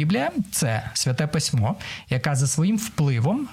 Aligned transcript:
Біблія 0.00 0.30
це 0.52 0.90
святе 0.94 1.26
письмо, 1.26 1.76
яка 2.08 2.34
за 2.34 2.46
своїм 2.46 2.76
впливом. 2.78 3.48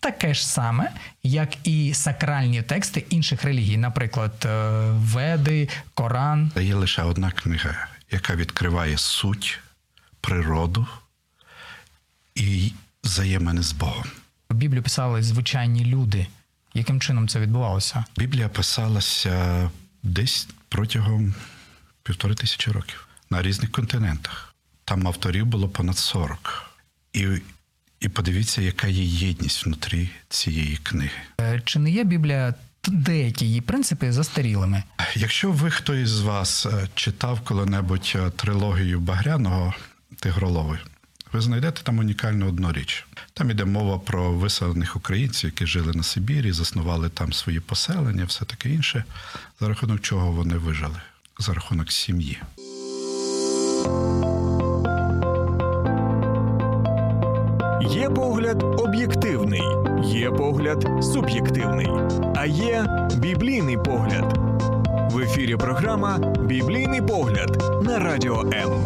Таке 0.00 0.34
ж 0.34 0.46
саме, 0.46 0.92
як 1.22 1.66
і 1.66 1.94
сакральні 1.94 2.62
тексти 2.62 3.04
інших 3.10 3.44
релігій, 3.44 3.76
наприклад, 3.76 4.32
е, 4.44 4.48
Веди, 4.90 5.68
Коран. 5.94 6.52
Є 6.60 6.74
лише 6.74 7.02
одна 7.02 7.30
книга, 7.30 7.88
яка 8.10 8.34
відкриває 8.34 8.98
суть, 8.98 9.60
природу 10.20 10.86
і 12.34 12.72
взаємини 13.04 13.62
з 13.62 13.72
Богом. 13.72 14.04
Біблію 14.50 14.82
писали 14.82 15.22
звичайні 15.22 15.84
люди. 15.84 16.26
Яким 16.74 17.00
чином 17.00 17.28
це 17.28 17.40
відбувалося? 17.40 18.04
Біблія 18.16 18.48
писалася 18.48 19.70
десь 20.02 20.48
протягом 20.68 21.34
півтори 22.02 22.34
тисячі 22.34 22.70
років 22.70 23.08
на 23.30 23.42
різних 23.42 23.70
континентах. 23.70 24.53
Там 24.84 25.06
авторів 25.06 25.46
було 25.46 25.68
понад 25.68 25.98
40. 25.98 26.70
І 27.12 27.26
і 28.00 28.08
подивіться, 28.08 28.62
яка 28.62 28.86
є 28.86 29.04
єдність 29.04 29.66
внутрі 29.66 30.10
цієї 30.28 30.76
книги. 30.76 31.10
Е, 31.40 31.62
чи 31.64 31.78
не 31.78 31.90
є 31.90 32.04
Біблія 32.04 32.54
деякі 32.88 33.44
її 33.46 33.60
принципи 33.60 34.12
застарілими? 34.12 34.82
Якщо 35.14 35.52
ви 35.52 35.70
хто 35.70 35.94
із 35.94 36.20
вас 36.20 36.66
е, 36.66 36.88
читав 36.94 37.40
коли-небудь 37.40 38.12
е, 38.16 38.30
трилогію 38.30 39.00
Багряного 39.00 39.74
Тигролови, 40.18 40.78
ви 41.32 41.40
знайдете 41.40 41.82
там 41.82 41.98
унікальну 41.98 42.48
одну 42.48 42.72
річ. 42.72 43.06
Там 43.32 43.50
іде 43.50 43.64
мова 43.64 43.98
про 43.98 44.32
виселених 44.32 44.96
українців, 44.96 45.50
які 45.50 45.66
жили 45.66 45.92
на 45.92 46.02
Сибірі, 46.02 46.52
заснували 46.52 47.08
там 47.08 47.32
свої 47.32 47.60
поселення, 47.60 48.24
все 48.24 48.44
таке 48.44 48.70
інше, 48.70 49.04
за 49.60 49.68
рахунок 49.68 50.00
чого 50.00 50.32
вони 50.32 50.54
вижили, 50.54 51.00
за 51.38 51.54
рахунок 51.54 51.92
сім'ї. 51.92 52.40
Є 57.94 58.10
погляд 58.10 58.62
об'єктивний, 58.62 59.62
є 60.04 60.30
погляд 60.30 61.04
суб'єктивний, 61.04 61.88
а 62.36 62.46
є 62.46 62.86
біблійний 63.16 63.76
погляд. 63.76 64.38
В 65.12 65.18
ефірі 65.18 65.56
програма 65.56 66.18
Біблійний 66.40 67.02
погляд 67.02 67.82
на 67.84 67.98
радіо 67.98 68.40
М. 68.40 68.84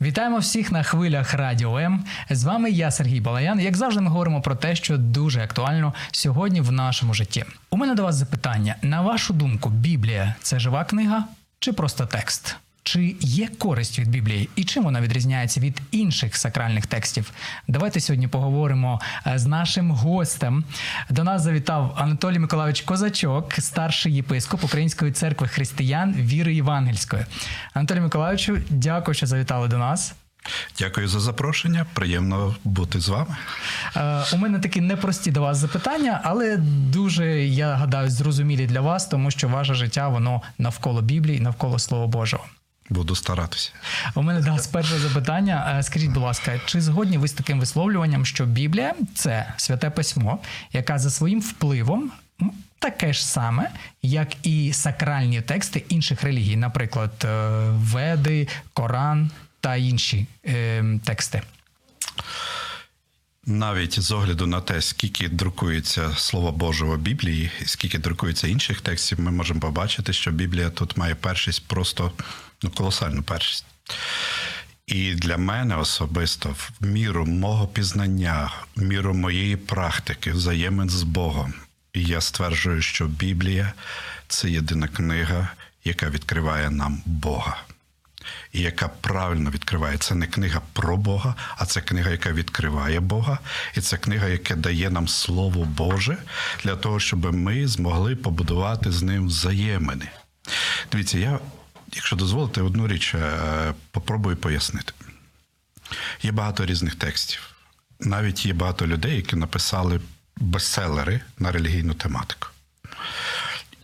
Вітаємо 0.00 0.38
всіх 0.38 0.72
на 0.72 0.82
хвилях 0.82 1.34
Радіо 1.34 1.78
М. 1.78 2.04
З 2.30 2.44
вами 2.44 2.70
я, 2.70 2.90
Сергій 2.90 3.20
Балаян. 3.20 3.60
Як 3.60 3.76
завжди, 3.76 4.00
ми 4.00 4.10
говоримо 4.10 4.40
про 4.40 4.54
те, 4.54 4.76
що 4.76 4.98
дуже 4.98 5.40
актуально 5.40 5.94
сьогодні 6.12 6.60
в 6.60 6.72
нашому 6.72 7.14
житті. 7.14 7.44
У 7.70 7.76
мене 7.76 7.94
до 7.94 8.02
вас 8.02 8.14
запитання: 8.14 8.76
на 8.82 9.00
вашу 9.00 9.34
думку, 9.34 9.70
Біблія 9.70 10.34
це 10.42 10.58
жива 10.58 10.84
книга 10.84 11.24
чи 11.58 11.72
просто 11.72 12.06
текст? 12.06 12.56
Чи 12.86 13.16
є 13.20 13.48
користь 13.58 13.98
від 13.98 14.08
Біблії 14.08 14.48
і 14.56 14.64
чим 14.64 14.84
вона 14.84 15.00
відрізняється 15.00 15.60
від 15.60 15.80
інших 15.90 16.36
сакральних 16.36 16.86
текстів? 16.86 17.30
Давайте 17.68 18.00
сьогодні 18.00 18.28
поговоримо 18.28 19.00
е, 19.26 19.38
з 19.38 19.46
нашим 19.46 19.90
гостем. 19.90 20.64
До 21.10 21.24
нас 21.24 21.42
завітав 21.42 21.94
Анатолій 21.96 22.38
Миколаївич 22.38 22.80
Козачок, 22.80 23.54
старший 23.58 24.14
єпископ 24.14 24.64
Української 24.64 25.12
церкви 25.12 25.48
християн 25.48 26.12
віри 26.12 26.54
Євангельської. 26.54 27.24
Анатолій 27.74 28.00
Миколаївичу, 28.00 28.58
дякую, 28.70 29.14
що 29.14 29.26
завітали 29.26 29.68
до 29.68 29.78
нас. 29.78 30.14
Дякую 30.78 31.08
за 31.08 31.20
запрошення. 31.20 31.86
Приємно 31.94 32.54
бути 32.64 33.00
з 33.00 33.08
вами. 33.08 33.36
Е, 33.96 34.24
у 34.32 34.36
мене 34.36 34.58
такі 34.58 34.80
непрості 34.80 35.30
до 35.30 35.40
вас 35.40 35.58
запитання, 35.58 36.20
але 36.24 36.56
дуже 36.56 37.26
я 37.46 37.74
гадаю 37.74 38.10
зрозумілі 38.10 38.66
для 38.66 38.80
вас, 38.80 39.06
тому 39.06 39.30
що 39.30 39.48
ваше 39.48 39.74
життя 39.74 40.08
воно 40.08 40.42
навколо 40.58 41.02
Біблії, 41.02 41.40
навколо 41.40 41.78
Слова 41.78 42.06
Божого. 42.06 42.44
Буду 42.90 43.14
старатися. 43.14 43.70
У 44.14 44.22
мене 44.22 44.40
да, 44.40 44.58
з 44.58 44.66
першого 44.66 45.00
запитання. 45.00 45.76
Е, 45.78 45.82
скажіть, 45.82 46.10
будь 46.10 46.22
ласка, 46.22 46.60
чи 46.66 46.80
згодні 46.80 47.18
ви 47.18 47.28
з 47.28 47.32
таким 47.32 47.60
висловлюванням, 47.60 48.26
що 48.26 48.44
Біблія 48.44 48.94
це 49.14 49.52
святе 49.56 49.90
письмо, 49.90 50.38
яка 50.72 50.98
за 50.98 51.10
своїм 51.10 51.40
впливом 51.40 52.12
таке 52.84 53.12
ж 53.12 53.26
саме, 53.26 53.70
як 54.02 54.46
і 54.46 54.72
сакральні 54.72 55.40
тексти 55.40 55.84
інших 55.88 56.22
релігій, 56.22 56.56
наприклад, 56.56 57.12
е, 57.24 57.28
Веди, 57.70 58.48
Коран 58.72 59.30
та 59.60 59.76
інші 59.76 60.26
е, 60.46 60.84
тексти? 61.04 61.42
Навіть 63.46 64.00
з 64.00 64.12
огляду 64.12 64.46
на 64.46 64.60
те, 64.60 64.82
скільки 64.82 65.28
друкується 65.28 66.10
Слово 66.16 66.52
Божого 66.52 66.96
Біблії, 66.96 67.50
скільки 67.66 67.98
друкується 67.98 68.48
інших 68.48 68.80
текстів, 68.80 69.20
ми 69.20 69.30
можемо 69.30 69.60
побачити, 69.60 70.12
що 70.12 70.30
Біблія 70.30 70.70
тут 70.70 70.96
має 70.96 71.14
першість 71.14 71.68
просто 71.68 72.12
ну, 72.64 72.70
колосальну 72.70 73.22
першість. 73.22 73.64
І 74.86 75.14
для 75.14 75.36
мене 75.36 75.76
особисто, 75.76 76.48
в 76.48 76.86
міру 76.86 77.26
мого 77.26 77.66
пізнання, 77.66 78.52
в 78.76 78.82
міру 78.82 79.14
моєї 79.14 79.56
практики, 79.56 80.32
взаємин 80.32 80.90
з 80.90 81.02
Богом, 81.02 81.54
І 81.92 82.04
я 82.04 82.20
стверджую, 82.20 82.82
що 82.82 83.06
Біблія 83.06 83.72
це 84.28 84.50
єдина 84.50 84.88
книга, 84.88 85.48
яка 85.84 86.10
відкриває 86.10 86.70
нам 86.70 87.02
Бога 87.06 87.56
і 88.52 88.60
яка 88.60 88.88
правильно 88.88 89.50
відкриває. 89.50 89.98
Це 89.98 90.14
не 90.14 90.26
книга 90.26 90.60
про 90.72 90.96
Бога, 90.96 91.34
а 91.56 91.66
це 91.66 91.80
книга, 91.80 92.10
яка 92.10 92.32
відкриває 92.32 93.00
Бога, 93.00 93.38
і 93.76 93.80
це 93.80 93.96
книга, 93.96 94.28
яка 94.28 94.56
дає 94.56 94.90
нам 94.90 95.08
Слово 95.08 95.64
Боже 95.64 96.16
для 96.64 96.76
того, 96.76 97.00
щоб 97.00 97.34
ми 97.34 97.68
змогли 97.68 98.16
побудувати 98.16 98.92
з 98.92 99.02
ним 99.02 99.26
взаємини. 99.26 100.08
Дивіться, 100.92 101.18
я, 101.18 101.38
якщо 101.94 102.16
дозволите, 102.16 102.62
одну 102.62 102.88
річ 102.88 103.14
е, 103.14 103.74
попробую 103.90 104.36
пояснити. 104.36 104.92
Є 106.22 106.32
багато 106.32 106.66
різних 106.66 106.94
текстів. 106.94 107.50
Навіть 108.00 108.46
є 108.46 108.52
багато 108.52 108.86
людей, 108.86 109.16
які 109.16 109.36
написали 109.36 110.00
бестселери 110.36 111.20
на 111.38 111.52
релігійну 111.52 111.94
тематику 111.94 112.48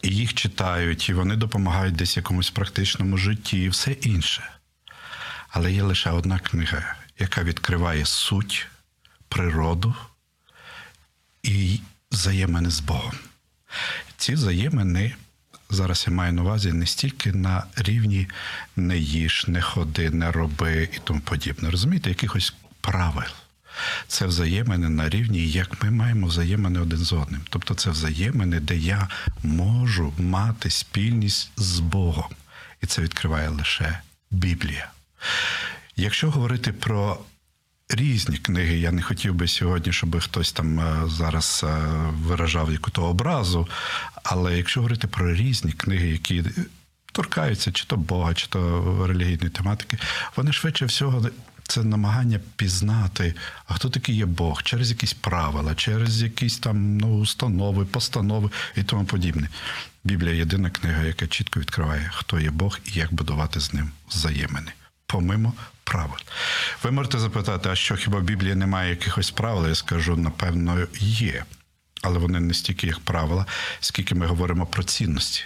і 0.03 0.09
їх 0.09 0.35
читають, 0.35 1.09
і 1.09 1.15
вони 1.15 1.37
допомагають 1.37 1.97
десь 1.97 2.17
якомусь 2.17 2.51
практичному 2.51 3.17
житті, 3.17 3.63
і 3.63 3.69
все 3.69 3.91
інше. 3.91 4.51
Але 5.49 5.73
є 5.73 5.83
лише 5.83 6.11
одна 6.11 6.39
книга, 6.39 6.95
яка 7.19 7.43
відкриває 7.43 8.07
суть, 8.07 8.67
природу 9.29 9.95
і 11.43 11.81
взаємини 12.13 12.71
з 12.71 12.81
Богом. 12.81 13.15
Ці 14.17 14.35
взаємини. 14.35 15.15
Зараз 15.71 16.05
я 16.09 16.13
маю 16.13 16.33
на 16.33 16.43
увазі 16.43 16.73
не 16.73 16.87
стільки 16.87 17.33
на 17.33 17.65
рівні 17.77 18.29
не 18.77 18.99
їж, 18.99 19.45
не 19.49 19.63
ходи, 19.63 20.11
не 20.11 20.33
роби 20.33 20.89
і 20.93 20.99
тому 21.05 21.21
подібне. 21.21 21.71
Розумієте, 21.71 22.09
якихось 22.09 22.55
правил 22.81 23.31
це 24.07 24.27
взаємини 24.27 24.89
на 24.89 25.09
рівні, 25.09 25.49
як 25.49 25.83
ми 25.83 25.91
маємо 25.91 26.27
взаємини 26.27 26.81
один 26.81 26.99
з 26.99 27.13
одним. 27.13 27.41
Тобто 27.51 27.75
це 27.75 27.91
взаємини, 27.91 28.61
де 28.61 28.77
я 28.77 29.09
можу 29.43 30.13
мати 30.19 30.71
спільність 30.71 31.51
з 31.57 31.81
Богом. 31.81 32.29
І 32.83 32.87
це 32.87 33.03
відкриває 33.03 33.49
лише 33.49 33.99
Біблія. 34.31 34.91
Якщо 35.97 36.31
говорити 36.31 36.73
про 36.73 37.19
різні 37.91 38.37
книги, 38.37 38.79
я 38.79 38.93
не 38.93 39.03
хотів 39.03 39.35
би 39.35 39.49
сьогодні, 39.49 39.93
щоб 39.93 40.21
хтось 40.21 40.53
там 40.53 40.81
е, 40.81 41.03
зараз 41.07 41.65
е, 41.65 41.77
виражав 42.13 42.73
яку-то 42.73 43.03
образу. 43.03 43.69
Але 44.23 44.57
якщо 44.57 44.81
говорити 44.81 45.07
про 45.07 45.35
різні 45.35 45.73
книги, 45.73 46.09
які 46.09 46.45
торкаються 47.13 47.73
чи 47.73 47.85
то 47.85 47.97
Бога, 47.97 48.35
чи 48.35 48.47
то 48.47 49.07
релігійної 49.07 49.51
тематики, 49.51 49.99
вони 50.37 50.53
швидше 50.53 50.87
всього 50.87 51.31
це 51.63 51.85
намагання 51.85 52.41
пізнати, 52.57 53.35
а 53.67 53.75
хто 53.75 53.91
такий 53.91 54.17
є 54.17 54.27
Бог, 54.27 54.63
через 54.63 54.91
якісь 54.91 55.13
правила, 55.13 55.75
через 55.75 56.23
якісь 56.23 56.59
там 56.59 56.97
ну, 56.97 57.19
установи, 57.19 57.85
постанови 57.85 58.51
і 58.77 58.83
тому 58.83 59.05
подібне. 59.05 59.49
Біблія 60.05 60.35
єдина 60.35 60.71
книга, 60.71 61.03
яка 61.03 61.27
чітко 61.27 61.61
відкриває, 61.61 62.11
хто 62.15 62.41
є 62.41 62.51
Бог 62.51 62.79
і 62.87 62.99
як 62.99 63.13
будувати 63.13 63.61
з 63.61 63.75
ним 63.75 63.91
взаємини, 64.09 64.73
помимо 65.07 65.53
правил. 65.91 66.19
Ви 66.83 66.91
можете 66.91 67.19
запитати, 67.19 67.69
а 67.69 67.75
що 67.75 67.97
хіба 67.97 68.19
в 68.19 68.23
Біблії 68.23 68.55
немає 68.55 68.91
якихось 68.91 69.31
правил? 69.31 69.69
Я 69.69 69.75
скажу, 69.75 70.17
напевно, 70.17 70.87
є. 71.01 71.45
Але 72.03 72.19
вони 72.19 72.41
не 72.41 72.55
стільки 72.55 72.87
як 72.87 72.99
правила, 72.99 73.47
скільки 73.81 74.15
ми 74.15 74.27
говоримо 74.27 74.67
про 74.67 74.83
цінності, 74.83 75.45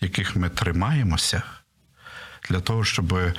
яких 0.00 0.36
ми 0.36 0.48
тримаємося 0.48 1.42
для 2.48 2.60
того, 2.60 2.84
щоб 2.84 3.14
е, 3.14 3.34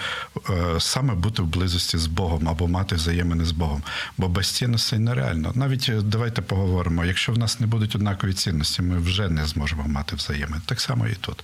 саме 0.79 1.13
бути 1.13 1.41
в 1.41 1.45
близості 1.45 1.97
з 1.97 2.07
Богом 2.07 2.49
або 2.49 2.67
мати 2.67 2.95
взаємини 2.95 3.45
з 3.45 3.51
Богом. 3.51 3.83
Бо 4.17 4.27
без 4.27 4.51
цінностей 4.51 4.99
нереально. 4.99 5.51
Навіть 5.55 5.89
е, 5.89 6.01
давайте 6.01 6.41
поговоримо: 6.41 7.05
якщо 7.05 7.31
в 7.31 7.37
нас 7.37 7.59
не 7.59 7.67
будуть 7.67 7.95
однакові 7.95 8.33
цінності, 8.33 8.81
ми 8.81 8.97
вже 8.97 9.29
не 9.29 9.45
зможемо 9.45 9.87
мати 9.87 10.15
взаємин. 10.15 10.61
Так 10.65 10.81
само 10.81 11.07
і 11.07 11.13
тут. 11.13 11.43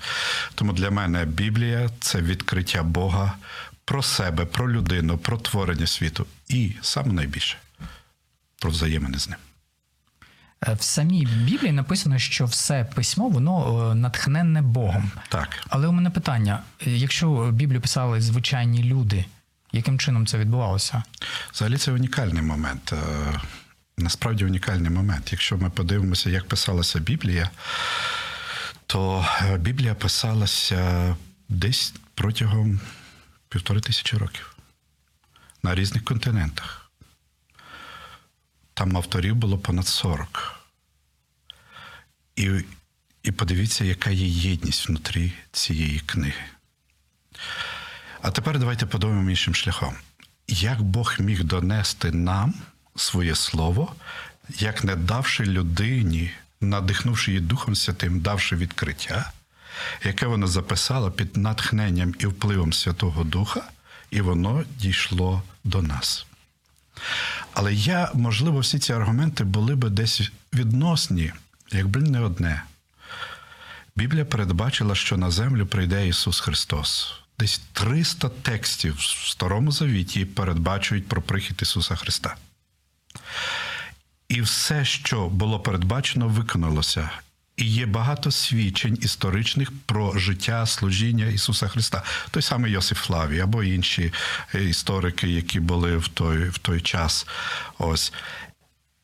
Тому 0.56 0.74
для 0.74 0.92
мене 0.92 1.26
Біблія 1.26 1.90
це 2.00 2.22
відкриття 2.22 2.84
Бога 2.84 3.34
про 3.92 4.04
себе, 4.04 4.46
про 4.46 4.72
людину, 4.72 5.18
про 5.18 5.38
творення 5.38 5.88
світу 5.88 6.26
і 6.48 6.72
саме 6.82 7.14
найбільше 7.14 7.58
про 8.60 8.72
взаємини 8.72 9.20
з 9.20 9.30
ним. 9.30 9.38
Е, 10.68 10.74
в 10.74 10.82
самій 10.82 11.26
Біблії 11.26 11.72
написано, 11.72 12.20
що 12.20 12.46
все 12.46 12.86
письмо 12.96 13.30
воно 13.30 13.90
е, 13.92 13.96
натхненне 13.96 14.62
Богом. 14.62 15.12
Так. 15.30 15.50
Але 15.70 15.88
у 15.88 15.92
мене 15.92 16.10
питання: 16.10 16.60
якщо 16.86 17.52
Біблію 17.52 17.82
писали 17.82 18.22
звичайні 18.22 18.84
люди, 18.84 19.26
яким 19.72 20.00
чином 20.00 20.28
це 20.28 20.38
відбувалося? 20.38 21.04
Взагалі 21.54 21.78
це 21.78 21.92
унікальний 21.92 22.42
момент. 22.42 22.94
Насправді 23.98 24.46
унікальний 24.46 24.92
момент. 24.92 25.32
Якщо 25.32 25.58
ми 25.58 25.70
подивимося, 25.70 26.30
як 26.30 26.48
писалася 26.48 27.00
Біблія, 27.00 27.50
то 28.86 29.26
Біблія 29.58 29.96
писалася 29.96 31.16
десь 31.50 31.94
протягом 32.16 32.80
півтори 33.52 33.82
тисячі 33.82 34.18
років 34.18 34.56
на 35.64 35.76
різних 35.76 36.04
континентах. 36.04 36.92
Там 38.74 38.98
авторів 38.98 39.36
було 39.36 39.58
понад 39.58 39.88
40. 39.88 40.60
І 42.36 42.50
і 43.24 43.32
подивіться, 43.32 43.86
яка 43.86 44.10
є 44.10 44.28
єдність 44.28 44.90
внутрі 44.90 45.34
цієї 45.52 46.00
книги. 46.00 46.44
А 48.22 48.32
тепер 48.32 48.60
давайте 48.60 48.86
подумаємо 48.86 49.30
іншим 49.30 49.56
шляхом. 49.56 49.96
Як 50.48 50.82
Бог 50.82 51.16
міг 51.20 51.44
донести 51.44 52.12
нам 52.12 52.54
своє 52.96 53.36
слово, 53.36 53.96
як 54.50 54.84
не 54.84 54.96
давши 54.96 55.46
людині, 55.46 56.32
надихнувши 56.62 57.32
її 57.32 57.42
Духом 57.42 57.76
Святим, 57.76 58.20
давши 58.20 58.56
відкриття, 58.56 59.32
яке 60.04 60.28
вона 60.28 60.48
записала 60.48 61.12
під 61.12 61.38
натхненням 61.38 62.16
і 62.20 62.26
впливом 62.26 62.74
Святого 62.74 63.24
Духа, 63.24 63.64
і 64.12 64.22
воно 64.22 64.64
дійшло 64.78 65.44
до 65.64 65.82
нас. 65.82 66.26
Але 67.54 67.74
я, 67.74 68.12
можливо, 68.14 68.60
всі 68.60 68.80
ці 68.80 68.94
аргументи 68.94 69.44
були 69.44 69.76
би 69.76 69.90
десь 69.90 70.32
відносні, 70.54 71.34
якби 71.72 72.02
не 72.02 72.20
одне. 72.20 72.64
Біблія 73.96 74.26
передбачила, 74.26 74.96
що 74.96 75.18
на 75.18 75.32
землю 75.32 75.66
прийде 75.66 76.08
Ісус 76.08 76.40
Христос. 76.40 77.14
Десь 77.40 77.62
300 77.74 78.30
текстів 78.30 78.96
в 78.96 79.30
Старому 79.30 79.72
Завіті 79.72 80.26
передбачують 80.26 81.08
про 81.08 81.22
прихід 81.22 81.60
Ісуса 81.62 81.96
Христа. 81.96 82.36
І 84.28 84.42
все, 84.42 84.86
що 84.86 85.28
було 85.30 85.60
передбачено, 85.60 86.28
виконалося. 86.28 87.10
І 87.58 87.66
є 87.66 87.86
багато 87.86 88.32
свідчень 88.32 88.98
історичних 89.02 89.72
про 89.86 90.20
життя 90.20 90.66
служіння 90.66 91.26
Ісуса 91.26 91.68
Христа. 91.68 92.04
Той 92.32 92.44
самий 92.44 92.72
Йосиф 92.72 92.98
Флавій 92.98 93.40
або 93.40 93.64
інші 93.64 94.14
е, 94.56 94.64
історики, 94.64 95.28
які 95.28 95.60
були 95.60 95.98
в 95.98 96.08
той 96.08 96.50
в 96.50 96.58
той 96.58 96.82
час. 96.82 97.28
Ось. 97.78 98.14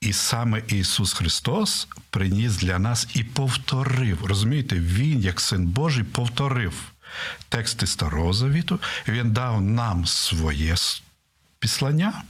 І 0.02 0.14
саме 0.14 0.62
Ісус 0.68 1.14
Христос 1.14 1.88
приніс 2.10 2.58
для 2.58 2.80
нас 2.80 3.08
і 3.14 3.24
повторив. 3.24 4.26
Розумієте, 4.26 4.76
Він, 4.76 5.20
як 5.20 5.40
Син 5.40 5.68
Божий, 5.68 6.04
повторив 6.04 6.74
тексти 7.50 7.88
Старого 7.88 8.34
Завіту, 8.34 8.80
Він 9.08 9.32
дав 9.32 9.62
нам 9.62 10.06
своє 10.06 10.76
післання. 11.60 12.24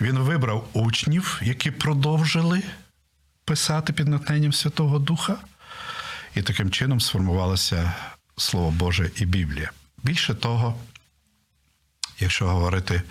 Він 0.00 0.18
вибрав 0.18 0.68
учнів, 0.72 1.40
які 1.42 1.70
продовжили 1.70 2.62
писати 3.48 3.92
під 3.92 4.08
натхненням 4.08 4.52
Святого 4.52 4.98
Духа, 4.98 5.36
і 6.34 6.42
таким 6.42 6.70
чином 6.70 7.00
сформувалося 7.00 7.92
Слово 8.36 8.70
Боже 8.70 9.10
і 9.16 9.24
Біблія. 9.24 9.70
Більше 10.02 10.34
того, 10.34 10.74
якщо 12.20 12.46
говорити 12.46 13.02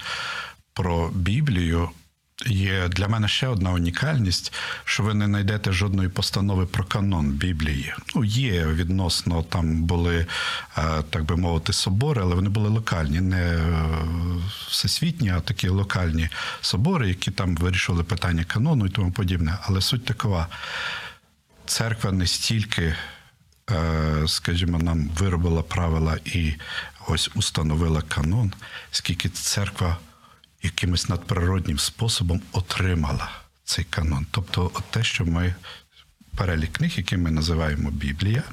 про 0.73 1.09
Біблію, 1.09 1.89
Є 2.45 2.87
для 2.87 3.07
мене 3.07 3.27
ще 3.27 3.47
одна 3.47 3.71
унікальність, 3.71 4.53
що 4.85 5.03
ви 5.03 5.13
не 5.13 5.25
знайдете 5.25 5.71
жодної 5.71 6.09
постанови 6.09 6.65
про 6.65 6.83
канон 6.83 7.31
Біблії. 7.31 7.93
Ну, 8.15 8.23
є 8.23 8.65
відносно, 8.65 9.43
там 9.43 9.83
були, 9.83 10.25
е, 10.77 11.03
так 11.09 11.23
би 11.23 11.37
мовити, 11.37 11.73
собори, 11.73 12.21
але 12.21 12.35
вони 12.35 12.49
були 12.49 12.69
локальні, 12.69 13.21
не 13.21 13.41
е, 13.41 13.61
всесвітні, 14.67 15.29
а 15.29 15.39
такі 15.39 15.69
локальні 15.69 16.29
собори, 16.61 17.07
які 17.07 17.31
там 17.31 17.55
вирішували 17.55 18.03
питання 18.03 18.43
канону 18.43 18.85
і 18.85 18.89
тому 18.89 19.11
подібне. 19.11 19.57
Але 19.61 19.81
суть 19.81 20.05
такова: 20.05 20.47
церква 21.65 22.11
не 22.11 22.27
стільки, 22.27 22.95
е, 23.71 24.23
скажімо, 24.27 24.79
нам 24.79 25.09
виробила 25.17 25.61
правила 25.61 26.17
і 26.25 26.53
ось 27.07 27.29
установила 27.35 28.01
канон, 28.01 28.53
скільки 28.91 29.29
церква 29.29 29.97
якимось 30.67 31.09
надприроднім 31.09 31.79
способом 31.79 32.41
отримала 32.51 33.29
цей 33.63 33.85
канон. 33.85 34.25
Тобто, 34.31 34.71
те, 34.89 35.03
що 35.03 35.25
ми 35.25 35.55
перелік 36.35 36.73
книг, 36.73 36.93
які 36.97 37.17
ми 37.17 37.31
називаємо 37.31 37.91
Біблія, 37.91 38.43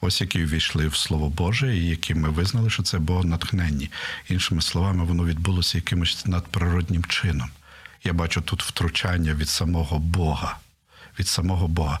ось 0.00 0.20
які 0.20 0.44
ввійшли 0.44 0.88
в 0.88 0.96
Слово 0.96 1.28
Боже, 1.28 1.76
і 1.76 1.88
які 1.88 2.14
ми 2.14 2.28
визнали, 2.28 2.70
що 2.70 2.82
це 2.82 2.98
богонатхненні. 2.98 3.90
Іншими 4.28 4.62
словами, 4.62 5.04
воно 5.04 5.24
відбулося 5.24 5.78
якимось 5.78 6.26
надприроднім 6.26 7.04
чином. 7.04 7.50
Я 8.04 8.12
бачу 8.12 8.40
тут 8.40 8.62
втручання 8.62 9.34
від 9.34 9.48
самого 9.48 9.98
Бога. 9.98 10.56
Від 11.18 11.28
самого 11.28 11.68
Бога. 11.68 12.00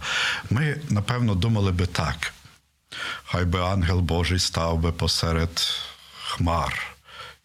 Ми, 0.50 0.80
напевно, 0.90 1.34
думали 1.34 1.72
би 1.72 1.86
так. 1.86 2.32
Хай 3.24 3.44
би 3.44 3.60
ангел 3.60 4.00
Божий 4.00 4.38
став 4.38 4.78
би 4.78 4.92
посеред 4.92 5.82
хмар 6.22 6.95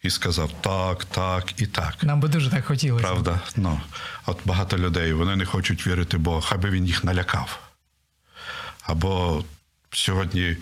і 0.02 0.10
сказав 0.10 0.52
так, 0.60 1.04
так 1.04 1.60
і 1.60 1.66
так. 1.66 2.02
Нам 2.02 2.20
би 2.20 2.28
дуже 2.28 2.50
так 2.50 2.64
хотілося. 2.64 3.06
Правда, 3.06 3.40
ну 3.56 3.80
от 4.26 4.40
багато 4.44 4.78
людей 4.78 5.12
вони 5.12 5.36
не 5.36 5.44
хочуть 5.44 5.86
вірити, 5.86 6.18
бо 6.18 6.40
хай 6.40 6.58
би 6.58 6.70
він 6.70 6.86
їх 6.86 7.04
налякав. 7.04 7.60
Або 8.82 9.44
сьогодні 9.90 10.56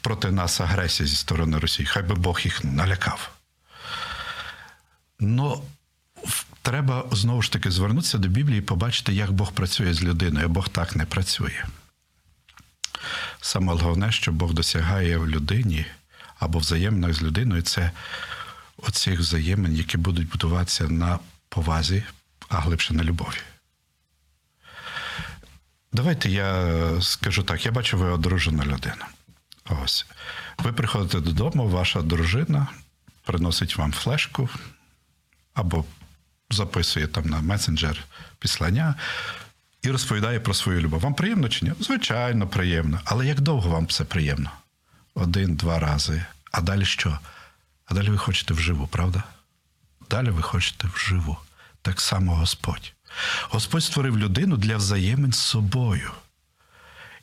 проти 0.00 0.30
нас 0.30 0.60
агресія 0.60 1.08
зі 1.08 1.16
сторони 1.16 1.58
Росії, 1.58 1.86
хай 1.86 2.02
би 2.02 2.14
Бог 2.14 2.40
їх 2.44 2.64
налякав. 2.64 3.30
Ну, 5.20 5.64
треба 6.62 7.04
знову 7.12 7.42
ж 7.42 7.52
таки 7.52 7.70
звернутися 7.70 8.18
до 8.18 8.28
Біблії 8.28 8.58
і 8.58 8.62
побачити, 8.62 9.12
як 9.12 9.32
Бог 9.32 9.52
працює 9.52 9.94
з 9.94 10.02
людиною, 10.02 10.48
Бог 10.48 10.68
так 10.68 10.96
не 10.96 11.06
працює. 11.06 11.64
Саме 13.40 13.72
головне, 13.72 14.12
що 14.12 14.32
Бог 14.32 14.52
досягає 14.52 15.18
в 15.18 15.28
людині 15.28 15.86
або 16.38 16.58
взаємно 16.58 17.12
з 17.12 17.22
людиною, 17.22 17.62
це 17.62 17.90
оцих 18.88 19.20
взаємин, 19.20 19.76
які 19.76 19.98
будуть 19.98 20.28
будуватися 20.28 20.84
на 20.84 21.18
повазі, 21.48 22.02
а 22.48 22.60
глибше 22.60 22.94
на 22.94 23.04
любові. 23.04 23.38
Давайте 25.92 26.30
я 26.30 26.80
скажу 27.00 27.42
так: 27.42 27.66
я 27.66 27.72
бачу, 27.72 27.98
ви 27.98 28.10
одружена 28.10 28.64
людина. 28.64 29.06
Ось. 29.82 30.06
Ви 30.58 30.72
приходите 30.72 31.20
додому, 31.20 31.68
ваша 31.68 32.02
дружина 32.02 32.66
приносить 33.24 33.76
вам 33.76 33.92
флешку 33.92 34.48
або 35.54 35.84
записує 36.50 37.06
там 37.06 37.24
на 37.24 37.40
месенджер 37.40 38.04
післання 38.38 38.94
і 39.82 39.90
розповідає 39.90 40.40
про 40.40 40.54
свою 40.54 40.80
любов. 40.80 41.00
Вам 41.00 41.14
приємно 41.14 41.48
чи 41.48 41.64
ні? 41.64 41.72
Звичайно, 41.80 42.48
приємно. 42.48 43.00
Але 43.04 43.26
як 43.26 43.40
довго 43.40 43.70
вам 43.70 43.88
це 43.88 44.04
приємно? 44.04 44.50
Один-два 45.14 45.78
рази. 45.78 46.24
А 46.52 46.60
далі 46.60 46.84
що? 46.84 47.18
А 47.86 47.94
далі 47.94 48.10
ви 48.10 48.18
хочете 48.18 48.54
вживу, 48.54 48.86
правда? 48.86 49.22
Далі 50.10 50.30
ви 50.30 50.42
хочете 50.42 50.88
вживу. 50.94 51.36
Так 51.82 52.00
само 52.00 52.34
Господь. 52.34 52.92
Господь 53.42 53.84
створив 53.84 54.18
людину 54.18 54.56
для 54.56 54.76
взаємин 54.76 55.32
з 55.32 55.38
собою. 55.38 56.10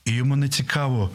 І 0.06 0.12
йому 0.12 0.36
не 0.36 0.50
цікаво 0.50 1.12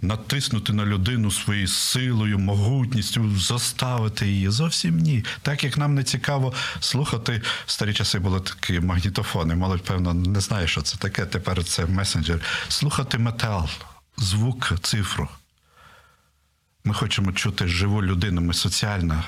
натиснути 0.00 0.72
на 0.72 0.86
людину 0.86 1.30
своєю 1.30 1.68
силою, 1.68 2.38
могутністю, 2.38 3.38
заставити 3.38 4.26
її. 4.26 4.48
Зовсім 4.48 4.98
ні. 4.98 5.24
Так 5.42 5.64
як 5.64 5.78
нам 5.78 5.94
не 5.94 6.04
цікаво 6.04 6.52
слухати, 6.80 7.42
в 7.66 7.70
старі 7.70 7.94
часи 7.94 8.18
були 8.18 8.40
такі 8.40 8.80
магнітофони. 8.80 9.54
Молодь, 9.54 9.82
певно, 9.82 10.14
не 10.14 10.40
знає, 10.40 10.68
що 10.68 10.82
це 10.82 10.96
таке. 10.96 11.26
Тепер 11.26 11.64
це 11.64 11.86
месенджер. 11.86 12.40
Слухати 12.68 13.18
метал, 13.18 13.68
звук, 14.16 14.72
цифру. 14.82 15.28
Ми 16.84 16.94
хочемо 16.94 17.32
чути 17.32 17.68
живу 17.68 18.02
людину, 18.02 18.40
ми 18.40 18.54
соціальна, 18.54 19.24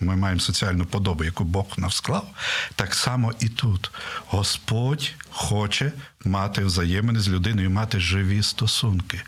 ми 0.00 0.16
маємо 0.16 0.40
соціальну 0.40 0.86
подобу, 0.86 1.24
яку 1.24 1.44
Бог 1.44 1.66
нам 1.76 1.90
склав. 1.90 2.30
Так 2.74 2.94
само 2.94 3.32
і 3.40 3.48
тут. 3.48 3.90
Господь 4.26 5.14
хоче 5.30 5.92
мати 6.24 6.64
взаємини 6.64 7.20
з 7.20 7.28
людиною, 7.28 7.70
мати 7.70 8.00
живі 8.00 8.42
стосунки. 8.42 9.22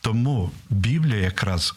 Тому 0.00 0.50
Біблія 0.70 1.20
якраз 1.20 1.74